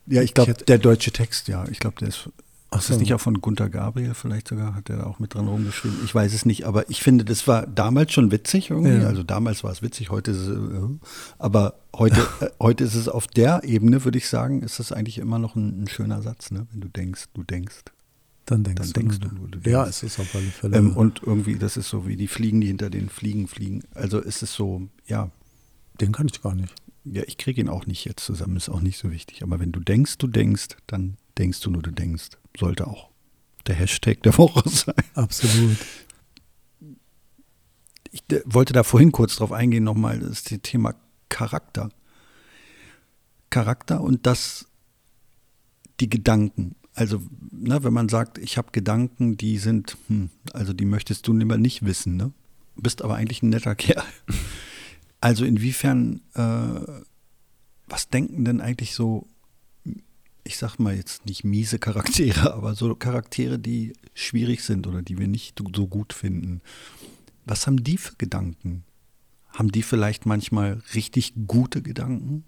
Ja, 0.08 0.22
ich 0.22 0.34
glaube, 0.34 0.54
der 0.54 0.78
deutsche 0.78 1.12
Text, 1.12 1.48
ja. 1.48 1.66
Ich 1.70 1.80
glaube, 1.80 1.98
der 2.00 2.10
ist. 2.10 2.30
Ach 2.74 2.80
Ist 2.80 2.90
das 2.90 3.00
nicht 3.00 3.14
auch 3.14 3.20
von 3.20 3.42
Gunter 3.42 3.70
Gabriel 3.70 4.14
vielleicht 4.14 4.48
sogar? 4.48 4.74
Hat 4.76 4.88
der 4.88 5.00
da 5.00 5.04
auch 5.04 5.20
mit 5.20 5.34
dran 5.34 5.50
rumgeschrieben? 5.50 5.98
Ich 6.06 6.16
weiß 6.16 6.34
es 6.34 6.46
nicht, 6.46 6.66
aber 6.66 6.90
ich 6.90 7.04
finde, 7.04 7.26
das 7.26 7.46
war 7.46 7.68
damals 7.68 8.14
schon 8.14 8.32
witzig 8.32 8.70
irgendwie. 8.70 8.94
Ja. 9.02 9.08
Also 9.08 9.24
damals 9.24 9.66
war 9.66 9.74
es 9.74 9.82
witzig, 9.82 10.10
heute 10.10 10.32
ist 10.32 10.38
es. 10.38 10.48
Äh, 10.48 10.82
aber 11.38 11.76
heute, 11.94 12.22
äh, 12.40 12.48
heute 12.62 12.86
ist 12.86 12.96
es 12.96 13.10
auf 13.10 13.28
der 13.28 13.66
Ebene, 13.66 14.06
würde 14.06 14.18
ich 14.18 14.30
sagen, 14.30 14.64
ist 14.64 14.80
das 14.80 14.94
eigentlich 14.94 15.18
immer 15.18 15.38
noch 15.38 15.58
ein, 15.58 15.84
ein 15.84 15.88
schöner 15.90 16.22
Satz, 16.22 16.50
ne? 16.52 16.66
Wenn 16.72 16.80
du 16.80 16.88
denkst, 16.88 17.26
du 17.34 17.44
denkst. 17.44 17.84
Dann 18.46 18.64
denkst, 18.64 18.94
Dann 18.94 19.04
denkst 19.04 19.20
du, 19.20 19.28
du, 19.28 19.48
du 19.60 19.70
Ja, 19.70 19.84
denkst. 19.84 19.98
es 19.98 20.04
ist 20.04 20.20
auf 20.22 20.34
alle 20.34 20.46
Fälle. 20.46 20.78
Ähm, 20.78 20.96
und 20.96 21.22
irgendwie, 21.26 21.58
das 21.58 21.76
ist 21.76 21.90
so 21.90 22.08
wie 22.08 22.16
die 22.16 22.28
Fliegen, 22.30 22.62
die 22.62 22.68
hinter 22.68 22.90
den 22.90 23.10
Fliegen 23.10 23.50
fliegen. 23.50 23.84
Also 23.96 24.20
ist 24.20 24.44
es 24.44 24.54
so, 24.54 24.84
ja, 25.08 25.30
den 26.00 26.14
kann 26.14 26.28
ich 26.32 26.42
gar 26.42 26.56
nicht. 26.56 26.74
Ja, 27.04 27.24
ich 27.26 27.38
kriege 27.38 27.62
ihn 27.62 27.70
auch 27.70 27.86
nicht 27.86 28.06
jetzt 28.06 28.24
zusammen, 28.24 28.58
ist 28.58 28.70
auch 28.70 28.82
nicht 28.82 28.98
so 28.98 29.12
wichtig. 29.12 29.44
Aber 29.44 29.60
wenn 29.60 29.72
du 29.72 29.80
denkst, 29.80 30.18
du 30.18 30.28
denkst, 30.28 30.70
dann 30.88 31.18
denkst 31.38 31.62
du 31.62 31.72
nur, 31.72 31.82
du 31.82 31.92
denkst. 31.92 32.30
Sollte 32.58 32.88
auch 32.88 33.10
der 33.66 33.76
Hashtag 33.76 34.22
der 34.24 34.38
Woche 34.38 34.68
sein. 34.70 34.96
Absolut. 35.14 35.78
Ich 38.12 38.22
äh, 38.32 38.42
wollte 38.46 38.74
da 38.74 38.84
vorhin 38.84 39.12
kurz 39.12 39.38
drauf 39.38 39.52
eingehen, 39.52 39.84
nochmal, 39.84 40.20
das 40.20 40.32
ist 40.32 40.52
das 40.52 40.60
Thema 40.62 40.96
Charakter. 41.30 41.90
Charakter 43.50 44.02
und 44.02 44.26
das, 44.26 44.68
die 46.00 46.10
Gedanken. 46.10 46.76
Also, 46.94 47.22
ne, 47.52 47.84
wenn 47.84 47.94
man 47.94 48.10
sagt, 48.10 48.38
ich 48.38 48.58
habe 48.58 48.72
Gedanken, 48.72 49.38
die 49.38 49.58
sind, 49.58 49.98
hm, 50.08 50.30
also 50.54 50.74
die 50.74 50.86
möchtest 50.86 51.28
du 51.28 51.34
lieber 51.34 51.58
nicht 51.58 51.86
wissen, 51.86 52.18
ne? 52.18 52.34
Bist 52.76 53.02
aber 53.02 53.16
eigentlich 53.16 53.44
ein 53.44 53.50
netter 53.50 53.76
Kerl. 53.76 54.04
Also 55.22 55.46
inwiefern, 55.46 56.22
äh, 56.34 57.02
was 57.88 58.10
denken 58.10 58.44
denn 58.44 58.60
eigentlich 58.60 58.96
so, 58.96 59.28
ich 60.44 60.58
sag 60.58 60.80
mal 60.80 60.96
jetzt 60.96 61.26
nicht 61.28 61.44
miese 61.44 61.78
Charaktere, 61.78 62.54
aber 62.56 62.76
so 62.76 62.94
Charaktere, 62.96 63.60
die 63.60 63.94
schwierig 64.14 64.64
sind 64.64 64.88
oder 64.88 65.02
die 65.02 65.20
wir 65.20 65.28
nicht 65.28 65.62
so 65.76 65.88
gut 65.88 66.12
finden? 66.12 66.62
Was 67.46 67.68
haben 67.68 67.84
die 67.84 67.98
für 67.98 68.16
Gedanken? 68.16 68.84
Haben 69.50 69.72
die 69.72 69.84
vielleicht 69.84 70.26
manchmal 70.26 70.82
richtig 70.96 71.34
gute 71.48 71.82
Gedanken, 71.82 72.44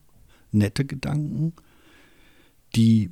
nette 0.52 0.86
Gedanken, 0.86 1.54
die 2.76 3.12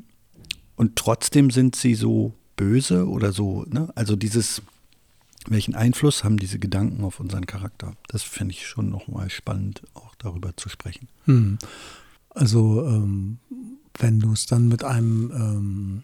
und 0.76 0.96
trotzdem 0.96 1.52
sind 1.52 1.76
sie 1.76 1.94
so 1.94 2.34
böse 2.56 3.08
oder 3.08 3.32
so, 3.32 3.66
ne? 3.70 3.92
Also 3.96 4.16
dieses, 4.16 4.64
welchen 5.48 5.76
Einfluss 5.76 6.24
haben 6.24 6.38
diese 6.38 6.60
Gedanken 6.60 7.04
auf 7.04 7.20
unseren 7.20 7.46
Charakter? 7.46 7.94
Das 8.08 8.24
finde 8.24 8.54
ich 8.54 8.68
schon 8.68 8.90
nochmal 8.90 9.30
spannend, 9.30 9.82
auch 9.94 10.16
darüber 10.16 10.56
zu 10.56 10.70
sprechen. 10.70 11.08
Hm. 11.26 11.58
Also, 12.30 12.86
ähm, 12.86 13.40
wenn 13.98 14.20
du 14.20 14.32
es 14.32 14.46
dann 14.46 14.68
mit 14.68 14.84
einem 14.84 15.32
ähm, 15.32 16.04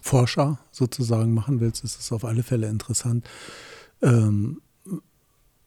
Forscher 0.00 0.58
sozusagen 0.70 1.34
machen 1.34 1.60
willst, 1.60 1.82
ist 1.82 1.98
es 1.98 2.12
auf 2.12 2.24
alle 2.24 2.42
Fälle 2.42 2.68
interessant. 2.68 3.26
Ähm, 4.02 4.60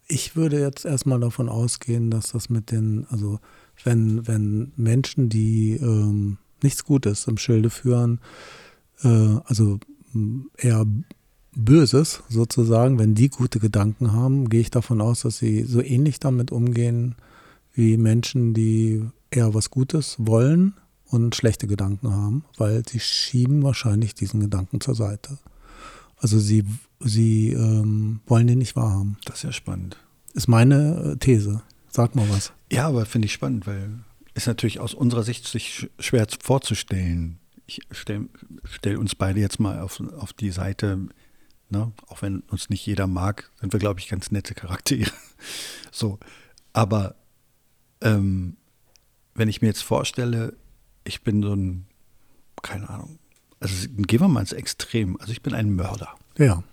ich 0.07 0.35
würde 0.35 0.59
jetzt 0.59 0.85
erstmal 0.85 1.19
davon 1.19 1.49
ausgehen, 1.49 2.09
dass 2.09 2.31
das 2.31 2.49
mit 2.49 2.71
den, 2.71 3.05
also 3.09 3.39
wenn, 3.83 4.27
wenn 4.27 4.71
Menschen, 4.75 5.29
die 5.29 5.73
ähm, 5.73 6.37
nichts 6.63 6.83
Gutes 6.83 7.27
im 7.27 7.37
Schilde 7.37 7.69
führen, 7.69 8.19
äh, 9.03 9.37
also 9.45 9.79
eher 10.57 10.85
Böses 11.65 12.23
sozusagen, 12.29 12.99
wenn 12.99 13.15
die 13.15 13.29
gute 13.29 13.59
Gedanken 13.59 14.13
haben, 14.13 14.49
gehe 14.49 14.61
ich 14.61 14.71
davon 14.71 15.01
aus, 15.01 15.21
dass 15.21 15.37
sie 15.37 15.63
so 15.63 15.81
ähnlich 15.81 16.19
damit 16.19 16.51
umgehen 16.51 17.15
wie 17.73 17.97
Menschen, 17.97 18.53
die 18.53 19.03
eher 19.31 19.53
was 19.53 19.69
Gutes 19.69 20.15
wollen 20.19 20.73
und 21.05 21.35
schlechte 21.35 21.67
Gedanken 21.67 22.11
haben, 22.11 22.43
weil 22.57 22.83
sie 22.87 22.99
schieben 22.99 23.63
wahrscheinlich 23.63 24.15
diesen 24.15 24.39
Gedanken 24.39 24.81
zur 24.81 24.95
Seite. 24.95 25.37
Also 26.17 26.39
sie, 26.39 26.65
sie 26.99 27.53
ähm, 27.53 28.19
wollen 28.27 28.47
den 28.47 28.57
nicht 28.59 28.75
wahrhaben. 28.75 29.17
Das 29.25 29.37
ist 29.37 29.43
ja 29.43 29.51
spannend. 29.51 29.97
Ist 30.33 30.47
meine 30.47 31.13
äh, 31.13 31.17
These. 31.17 31.61
Sag 31.91 32.15
mal 32.15 32.27
was. 32.29 32.51
Ja, 32.71 32.87
aber 32.87 33.05
finde 33.05 33.27
ich 33.27 33.33
spannend, 33.33 33.65
weil 33.65 33.89
ist 34.35 34.47
natürlich 34.47 34.79
aus 34.79 34.93
unserer 34.93 35.23
Sicht 35.23 35.47
sich 35.47 35.67
sch- 35.69 35.89
schwer 35.99 36.27
zu- 36.27 36.37
vorzustellen. 36.41 37.39
Ich 37.65 37.81
stelle 37.91 38.25
stell 38.63 38.97
uns 38.97 39.15
beide 39.15 39.39
jetzt 39.39 39.59
mal 39.59 39.79
auf, 39.79 40.01
auf 40.17 40.33
die 40.33 40.51
Seite, 40.51 40.99
ne? 41.69 41.91
auch 42.07 42.21
wenn 42.21 42.41
uns 42.41 42.69
nicht 42.69 42.85
jeder 42.85 43.07
mag, 43.07 43.51
sind 43.59 43.73
wir, 43.73 43.79
glaube 43.79 43.99
ich, 43.99 44.07
ganz 44.07 44.31
nette 44.31 44.53
Charaktere. 44.53 45.11
So, 45.91 46.19
aber 46.71 47.15
ähm, 48.01 48.57
wenn 49.33 49.49
ich 49.49 49.61
mir 49.61 49.69
jetzt 49.69 49.81
vorstelle, 49.81 50.55
ich 51.03 51.23
bin 51.23 51.41
so 51.41 51.53
ein, 51.53 51.87
keine 52.61 52.89
Ahnung, 52.89 53.17
also 53.59 53.87
gehen 53.89 54.19
wir 54.19 54.27
mal 54.27 54.41
ins 54.41 54.51
Extrem, 54.51 55.19
also 55.19 55.31
ich 55.31 55.41
bin 55.41 55.53
ein 55.53 55.73
Mörder. 55.73 56.15
Ja. 56.37 56.63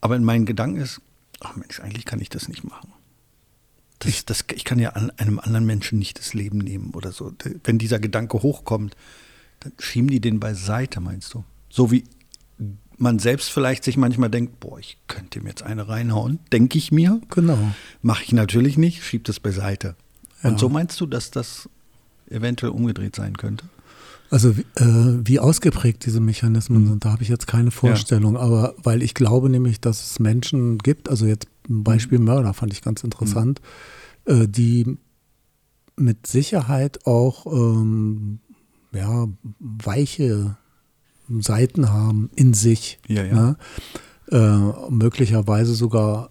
Aber 0.00 0.16
in 0.16 0.24
meinen 0.24 0.46
Gedanken 0.46 0.80
ist, 0.80 1.00
ach 1.40 1.56
Mensch, 1.56 1.80
eigentlich 1.80 2.04
kann 2.04 2.20
ich 2.20 2.28
das 2.28 2.48
nicht 2.48 2.64
machen. 2.64 2.92
Das, 3.98 4.24
das, 4.24 4.44
ich 4.54 4.64
kann 4.64 4.78
ja 4.78 4.90
an 4.90 5.10
einem 5.10 5.38
anderen 5.38 5.66
Menschen 5.66 5.98
nicht 5.98 6.18
das 6.18 6.34
Leben 6.34 6.58
nehmen 6.58 6.92
oder 6.94 7.12
so. 7.12 7.32
Wenn 7.64 7.78
dieser 7.78 7.98
Gedanke 7.98 8.42
hochkommt, 8.42 8.96
dann 9.60 9.72
schieben 9.78 10.08
die 10.08 10.20
den 10.20 10.38
beiseite, 10.38 11.00
meinst 11.00 11.34
du? 11.34 11.44
So 11.68 11.90
wie 11.90 12.04
man 12.98 13.18
selbst 13.18 13.50
vielleicht 13.50 13.84
sich 13.84 13.96
manchmal 13.96 14.30
denkt, 14.30 14.60
boah, 14.60 14.78
ich 14.78 14.98
könnte 15.06 15.38
ihm 15.38 15.46
jetzt 15.46 15.62
eine 15.62 15.88
reinhauen, 15.88 16.38
denke 16.52 16.78
ich 16.78 16.92
mir. 16.92 17.20
Genau. 17.30 17.58
Mache 18.02 18.24
ich 18.24 18.32
natürlich 18.32 18.78
nicht, 18.78 19.02
schieb 19.04 19.24
das 19.24 19.40
beiseite. 19.40 19.96
Ja. 20.42 20.50
Und 20.50 20.58
so 20.58 20.68
meinst 20.68 21.00
du, 21.00 21.06
dass 21.06 21.30
das 21.30 21.68
eventuell 22.30 22.72
umgedreht 22.72 23.16
sein 23.16 23.36
könnte? 23.36 23.66
Also 24.30 24.56
wie, 24.56 24.62
äh, 24.76 25.20
wie 25.24 25.38
ausgeprägt 25.38 26.04
diese 26.04 26.20
Mechanismen 26.20 26.86
sind, 26.86 27.04
da 27.04 27.12
habe 27.12 27.22
ich 27.22 27.28
jetzt 27.28 27.46
keine 27.46 27.70
Vorstellung. 27.70 28.36
Aber 28.36 28.74
weil 28.82 29.02
ich 29.02 29.14
glaube 29.14 29.48
nämlich, 29.48 29.80
dass 29.80 30.02
es 30.02 30.18
Menschen 30.18 30.78
gibt, 30.78 31.08
also 31.08 31.26
jetzt 31.26 31.46
ein 31.68 31.84
Beispiel 31.84 32.18
Mörder 32.18 32.52
fand 32.52 32.72
ich 32.72 32.82
ganz 32.82 33.04
interessant, 33.04 33.60
äh, 34.24 34.48
die 34.48 34.98
mit 35.96 36.26
Sicherheit 36.26 37.06
auch 37.06 37.46
ähm, 37.46 38.40
ja, 38.92 39.28
weiche 39.58 40.56
Seiten 41.40 41.90
haben 41.90 42.30
in 42.34 42.54
sich. 42.54 42.98
Ja, 43.08 43.24
ja. 43.24 43.34
Ne? 43.34 43.56
Äh, 44.30 44.90
möglicherweise 44.90 45.74
sogar 45.74 46.30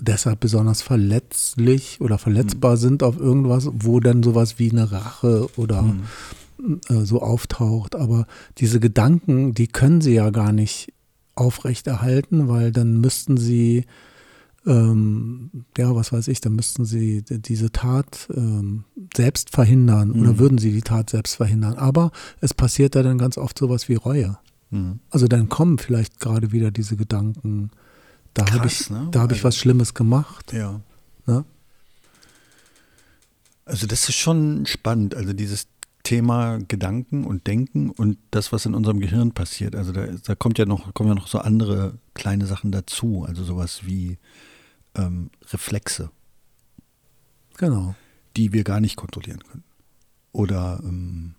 deshalb 0.00 0.40
besonders 0.40 0.82
verletzlich 0.82 2.00
oder 2.00 2.18
verletzbar 2.18 2.76
sind 2.76 3.02
auf 3.02 3.18
irgendwas, 3.18 3.68
wo 3.72 4.00
dann 4.00 4.22
sowas 4.22 4.58
wie 4.58 4.70
eine 4.70 4.90
Rache 4.90 5.48
oder 5.56 5.94
äh, 6.88 7.04
so 7.04 7.22
auftaucht. 7.22 7.94
Aber 7.94 8.26
diese 8.58 8.80
Gedanken, 8.80 9.54
die 9.54 9.68
können 9.68 10.00
sie 10.00 10.14
ja 10.14 10.30
gar 10.30 10.52
nicht 10.52 10.92
aufrechterhalten, 11.34 12.48
weil 12.48 12.70
dann 12.72 13.00
müssten 13.00 13.36
sie 13.36 13.84
ähm, 14.66 15.50
ja, 15.76 15.94
was 15.94 16.12
weiß 16.12 16.28
ich, 16.28 16.40
dann 16.40 16.54
müssten 16.54 16.84
sie 16.84 17.22
diese 17.22 17.70
Tat 17.70 18.28
ähm, 18.34 18.84
selbst 19.14 19.50
verhindern 19.50 20.08
mhm. 20.08 20.20
oder 20.22 20.38
würden 20.38 20.58
sie 20.58 20.72
die 20.72 20.82
Tat 20.82 21.10
selbst 21.10 21.36
verhindern. 21.36 21.74
Aber 21.74 22.12
es 22.40 22.54
passiert 22.54 22.94
da 22.94 23.02
dann 23.02 23.18
ganz 23.18 23.36
oft 23.36 23.58
sowas 23.58 23.88
wie 23.88 23.94
Reue. 23.94 24.38
Mhm. 24.70 25.00
Also 25.10 25.28
dann 25.28 25.48
kommen 25.48 25.78
vielleicht 25.78 26.20
gerade 26.20 26.52
wieder 26.52 26.70
diese 26.70 26.96
Gedanken, 26.96 27.70
da 28.32 28.50
habe 28.52 28.66
ich, 28.66 28.90
ne? 28.90 29.08
da 29.12 29.20
hab 29.20 29.30
ich 29.30 29.38
also, 29.38 29.48
was 29.48 29.56
Schlimmes 29.56 29.94
gemacht. 29.94 30.52
Ja. 30.52 30.80
Ne? 31.26 31.44
Also 33.64 33.86
das 33.86 34.08
ist 34.08 34.16
schon 34.16 34.66
spannend, 34.66 35.14
also 35.14 35.32
dieses 35.32 35.68
Thema 36.02 36.58
Gedanken 36.68 37.24
und 37.24 37.46
Denken 37.46 37.90
und 37.90 38.18
das, 38.30 38.52
was 38.52 38.66
in 38.66 38.74
unserem 38.74 39.00
Gehirn 39.00 39.32
passiert. 39.32 39.74
Also 39.74 39.92
da, 39.92 40.06
da 40.06 40.34
kommt 40.34 40.58
ja 40.58 40.66
noch, 40.66 40.92
kommen 40.92 41.08
ja 41.10 41.14
noch 41.14 41.28
so 41.28 41.38
andere 41.38 41.98
kleine 42.12 42.46
Sachen 42.46 42.72
dazu, 42.72 43.24
also 43.26 43.42
sowas 43.42 43.86
wie 43.86 44.18
ähm, 44.94 45.30
Reflexe. 45.50 46.10
Genau. 47.56 47.94
Die 48.36 48.52
wir 48.52 48.64
gar 48.64 48.80
nicht 48.80 48.96
kontrollieren 48.96 49.42
können. 49.44 49.64
Oder 50.32 50.80
ähm, 50.82 51.34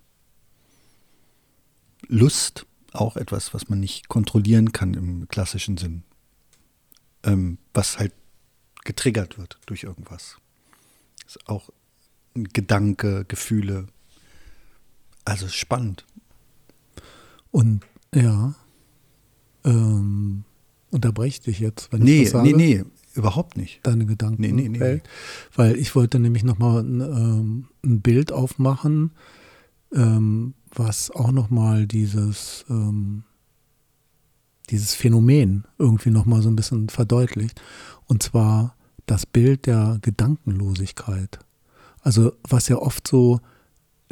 Lust, 2.07 2.65
auch 2.93 3.17
etwas, 3.17 3.53
was 3.53 3.67
man 3.69 3.79
nicht 3.79 4.07
kontrollieren 4.07 4.71
kann 4.71 4.93
im 4.93 5.27
klassischen 5.27 5.77
Sinn. 5.77 6.03
Ähm, 7.23 7.57
was 7.73 7.99
halt 7.99 8.13
getriggert 8.83 9.37
wird 9.37 9.59
durch 9.65 9.83
irgendwas. 9.83 10.37
Ist 11.25 11.49
auch 11.49 11.69
ein 12.35 12.45
Gedanke, 12.45 13.25
Gefühle. 13.25 13.87
Also 15.25 15.47
spannend. 15.47 16.05
Und 17.51 17.83
ja, 18.13 18.53
ähm, 19.63 20.43
unterbreche 20.91 21.41
dich 21.41 21.59
jetzt, 21.59 21.91
wenn 21.91 22.03
nee, 22.03 22.19
ich 22.19 22.23
das 22.25 22.31
sage. 22.33 22.55
Nee, 22.55 22.75
nee, 22.75 22.85
Überhaupt 23.15 23.55
nicht. 23.55 23.79
Deine 23.83 24.05
Gedanken. 24.05 24.41
Nee, 24.41 24.51
nee, 24.51 24.67
nee. 24.67 25.01
Weil 25.55 25.77
ich 25.77 25.95
wollte 25.95 26.19
nämlich 26.19 26.43
nochmal 26.43 26.83
ein, 26.83 26.99
ähm, 26.99 27.67
ein 27.83 28.01
Bild 28.01 28.33
aufmachen, 28.33 29.11
ähm, 29.93 30.53
was 30.73 31.11
auch 31.11 31.31
nochmal 31.31 31.87
dieses, 31.87 32.65
ähm, 32.69 33.23
dieses 34.69 34.93
Phänomen 34.95 35.63
irgendwie 35.77 36.09
nochmal 36.11 36.41
so 36.41 36.49
ein 36.49 36.57
bisschen 36.57 36.89
verdeutlicht. 36.89 37.61
Und 38.05 38.21
zwar 38.21 38.75
das 39.05 39.25
Bild 39.25 39.65
der 39.65 39.97
Gedankenlosigkeit. 40.01 41.39
Also 42.01 42.33
was 42.43 42.67
ja 42.67 42.77
oft 42.77 43.07
so 43.07 43.39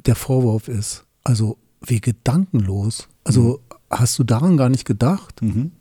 der 0.06 0.16
Vorwurf 0.16 0.70
ist. 0.70 1.06
Also 1.26 1.58
wie 1.86 2.00
gedankenlos. 2.00 3.10
Also 3.26 3.60
mhm. 3.70 3.76
hast 3.90 4.18
du 4.18 4.24
daran 4.24 4.56
gar 4.56 4.70
nicht 4.70 4.86
gedacht? 4.86 5.42
Mhm. 5.42 5.74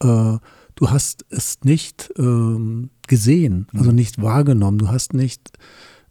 Äh, 0.00 0.38
du 0.78 0.90
hast 0.90 1.26
es 1.28 1.58
nicht 1.64 2.12
ähm, 2.18 2.90
gesehen, 3.08 3.66
also 3.74 3.90
mhm. 3.90 3.96
nicht 3.96 4.22
wahrgenommen. 4.22 4.78
Du 4.78 4.88
hast 4.88 5.12
nicht, 5.12 5.50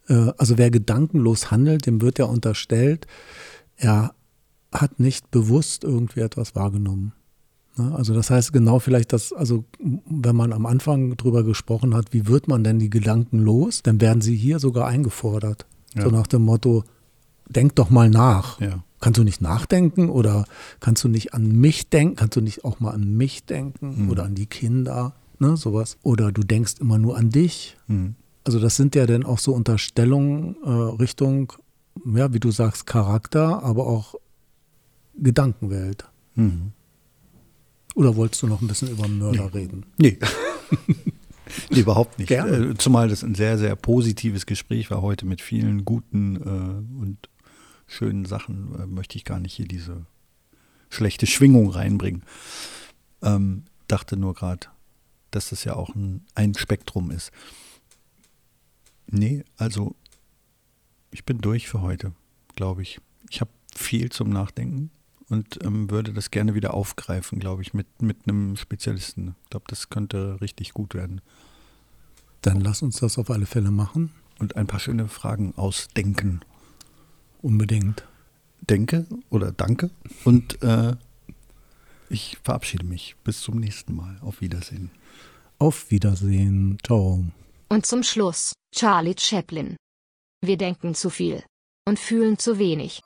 äh, 0.09 0.32
also 0.38 0.57
wer 0.57 0.70
gedankenlos 0.72 1.51
handelt, 1.51 1.86
dem 1.86 2.01
wird 2.01 2.20
ja 2.20 2.26
unterstellt, 2.26 3.07
er 3.78 4.13
hat 4.74 4.99
nicht 4.99 5.32
bewusst 5.32 5.86
irgendwie 5.86 6.20
etwas 6.20 6.53
wahrgenommen. 6.53 7.13
Ne? 7.78 7.95
Also 7.95 8.13
das 8.13 8.30
heißt 8.30 8.51
genau 8.51 8.80
vielleicht, 8.80 9.13
dass, 9.13 9.32
also 9.32 9.63
wenn 9.80 10.36
man 10.36 10.51
am 10.51 10.65
Anfang 10.65 11.15
drüber 11.15 11.43
gesprochen 11.43 11.95
hat, 11.95 12.11
wie 12.11 12.28
wird 12.28 12.49
man 12.49 12.65
denn 12.65 12.78
die 12.78 12.89
Gedanken 12.89 13.39
los, 13.39 13.84
dann 13.84 14.01
werden 14.01 14.22
sie 14.22 14.36
hier 14.36 14.59
sogar 14.59 14.88
eingefordert. 14.88 15.65
Ja. 15.95 16.03
So 16.03 16.09
nach 16.09 16.28
dem 16.28 16.41
Motto, 16.41 16.84
denk 17.47 17.74
doch 17.76 17.89
mal 17.89 18.09
nach. 18.09 18.59
Ja. 18.59 18.84
Kannst 18.99 19.19
du 19.19 19.23
nicht 19.23 19.41
nachdenken 19.41 20.09
oder 20.09 20.45
kannst 20.79 21.03
du 21.03 21.07
nicht 21.07 21.33
an 21.33 21.51
mich 21.51 21.89
denken? 21.89 22.15
Kannst 22.15 22.35
du 22.35 22.41
nicht 22.41 22.65
auch 22.65 22.79
mal 22.79 22.91
an 22.91 23.15
mich 23.15 23.45
denken 23.45 24.05
mhm. 24.05 24.09
oder 24.09 24.23
an 24.25 24.35
die 24.35 24.47
Kinder? 24.47 25.13
Ne, 25.39 25.55
sowas. 25.55 25.97
Oder 26.01 26.31
du 26.31 26.41
denkst 26.41 26.75
immer 26.79 26.97
nur 26.97 27.15
an 27.15 27.29
dich. 27.29 27.77
Mhm. 27.87 28.15
Also 28.43 28.59
das 28.59 28.75
sind 28.75 28.95
ja 28.95 29.05
dann 29.05 29.23
auch 29.23 29.39
so 29.39 29.53
Unterstellungen 29.53 30.55
äh, 30.63 30.69
Richtung, 30.69 31.53
ja, 32.05 32.33
wie 32.33 32.39
du 32.39 32.49
sagst, 32.49 32.87
Charakter, 32.87 33.61
aber 33.63 33.85
auch 33.85 34.15
Gedankenwelt. 35.15 36.05
Mhm. 36.35 36.71
Oder 37.93 38.15
wolltest 38.15 38.43
du 38.43 38.47
noch 38.47 38.61
ein 38.61 38.67
bisschen 38.67 38.89
über 38.89 39.07
Mörder 39.07 39.49
nee. 39.51 39.59
reden? 39.59 39.85
Nee. 39.97 40.17
nee, 41.69 41.79
überhaupt 41.79 42.17
nicht. 42.19 42.29
Gerne. 42.29 42.71
Äh, 42.71 42.73
zumal 42.77 43.09
das 43.09 43.23
ein 43.23 43.35
sehr, 43.35 43.57
sehr 43.57 43.75
positives 43.75 44.45
Gespräch 44.45 44.89
war 44.89 45.01
heute 45.01 45.25
mit 45.25 45.41
vielen 45.41 45.83
guten 45.83 46.35
äh, 46.37 47.01
und 47.01 47.17
schönen 47.88 48.25
Sachen 48.25 48.75
äh, 48.79 48.85
möchte 48.85 49.17
ich 49.17 49.25
gar 49.25 49.39
nicht 49.39 49.53
hier 49.53 49.67
diese 49.67 50.05
schlechte 50.89 51.25
Schwingung 51.25 51.69
reinbringen. 51.69 52.23
Ähm, 53.21 53.63
dachte 53.88 54.17
nur 54.17 54.33
gerade, 54.33 54.67
dass 55.31 55.49
das 55.49 55.63
ja 55.63 55.75
auch 55.75 55.95
ein, 55.95 56.25
ein 56.35 56.53
Spektrum 56.55 57.11
ist. 57.11 57.31
Nee, 59.07 59.43
also 59.55 59.95
ich 61.11 61.25
bin 61.25 61.39
durch 61.39 61.67
für 61.67 61.81
heute, 61.81 62.13
glaube 62.55 62.81
ich. 62.81 62.99
Ich 63.29 63.41
habe 63.41 63.51
viel 63.75 64.11
zum 64.11 64.29
Nachdenken 64.29 64.91
und 65.29 65.63
ähm, 65.63 65.89
würde 65.89 66.13
das 66.13 66.31
gerne 66.31 66.55
wieder 66.55 66.73
aufgreifen, 66.73 67.39
glaube 67.39 67.61
ich, 67.61 67.73
mit, 67.73 68.01
mit 68.01 68.17
einem 68.27 68.55
Spezialisten. 68.55 69.35
Ich 69.43 69.49
glaube, 69.49 69.65
das 69.69 69.89
könnte 69.89 70.39
richtig 70.41 70.73
gut 70.73 70.93
werden. 70.93 71.21
Dann 72.41 72.61
lass 72.61 72.81
uns 72.81 72.97
das 72.97 73.17
auf 73.17 73.29
alle 73.29 73.45
Fälle 73.45 73.71
machen. 73.71 74.11
Und 74.39 74.55
ein 74.55 74.67
paar 74.67 74.79
schöne 74.79 75.07
Fragen 75.07 75.55
ausdenken. 75.55 76.41
Unbedingt. 77.41 78.03
Denke 78.61 79.05
oder 79.29 79.51
danke. 79.51 79.89
Und 80.25 80.61
äh, 80.61 80.95
ich 82.09 82.38
verabschiede 82.43 82.85
mich. 82.85 83.15
Bis 83.23 83.41
zum 83.41 83.59
nächsten 83.59 83.95
Mal. 83.95 84.17
Auf 84.21 84.41
Wiedersehen. 84.41 84.91
Auf 85.59 85.91
Wiedersehen. 85.91 86.77
Ciao. 86.85 87.23
Und 87.69 87.85
zum 87.85 88.03
Schluss, 88.03 88.53
Charlie 88.73 89.15
Chaplin. 89.17 89.75
Wir 90.41 90.57
denken 90.57 90.95
zu 90.95 91.09
viel 91.09 91.43
und 91.88 91.99
fühlen 91.99 92.38
zu 92.38 92.59
wenig. 92.59 93.01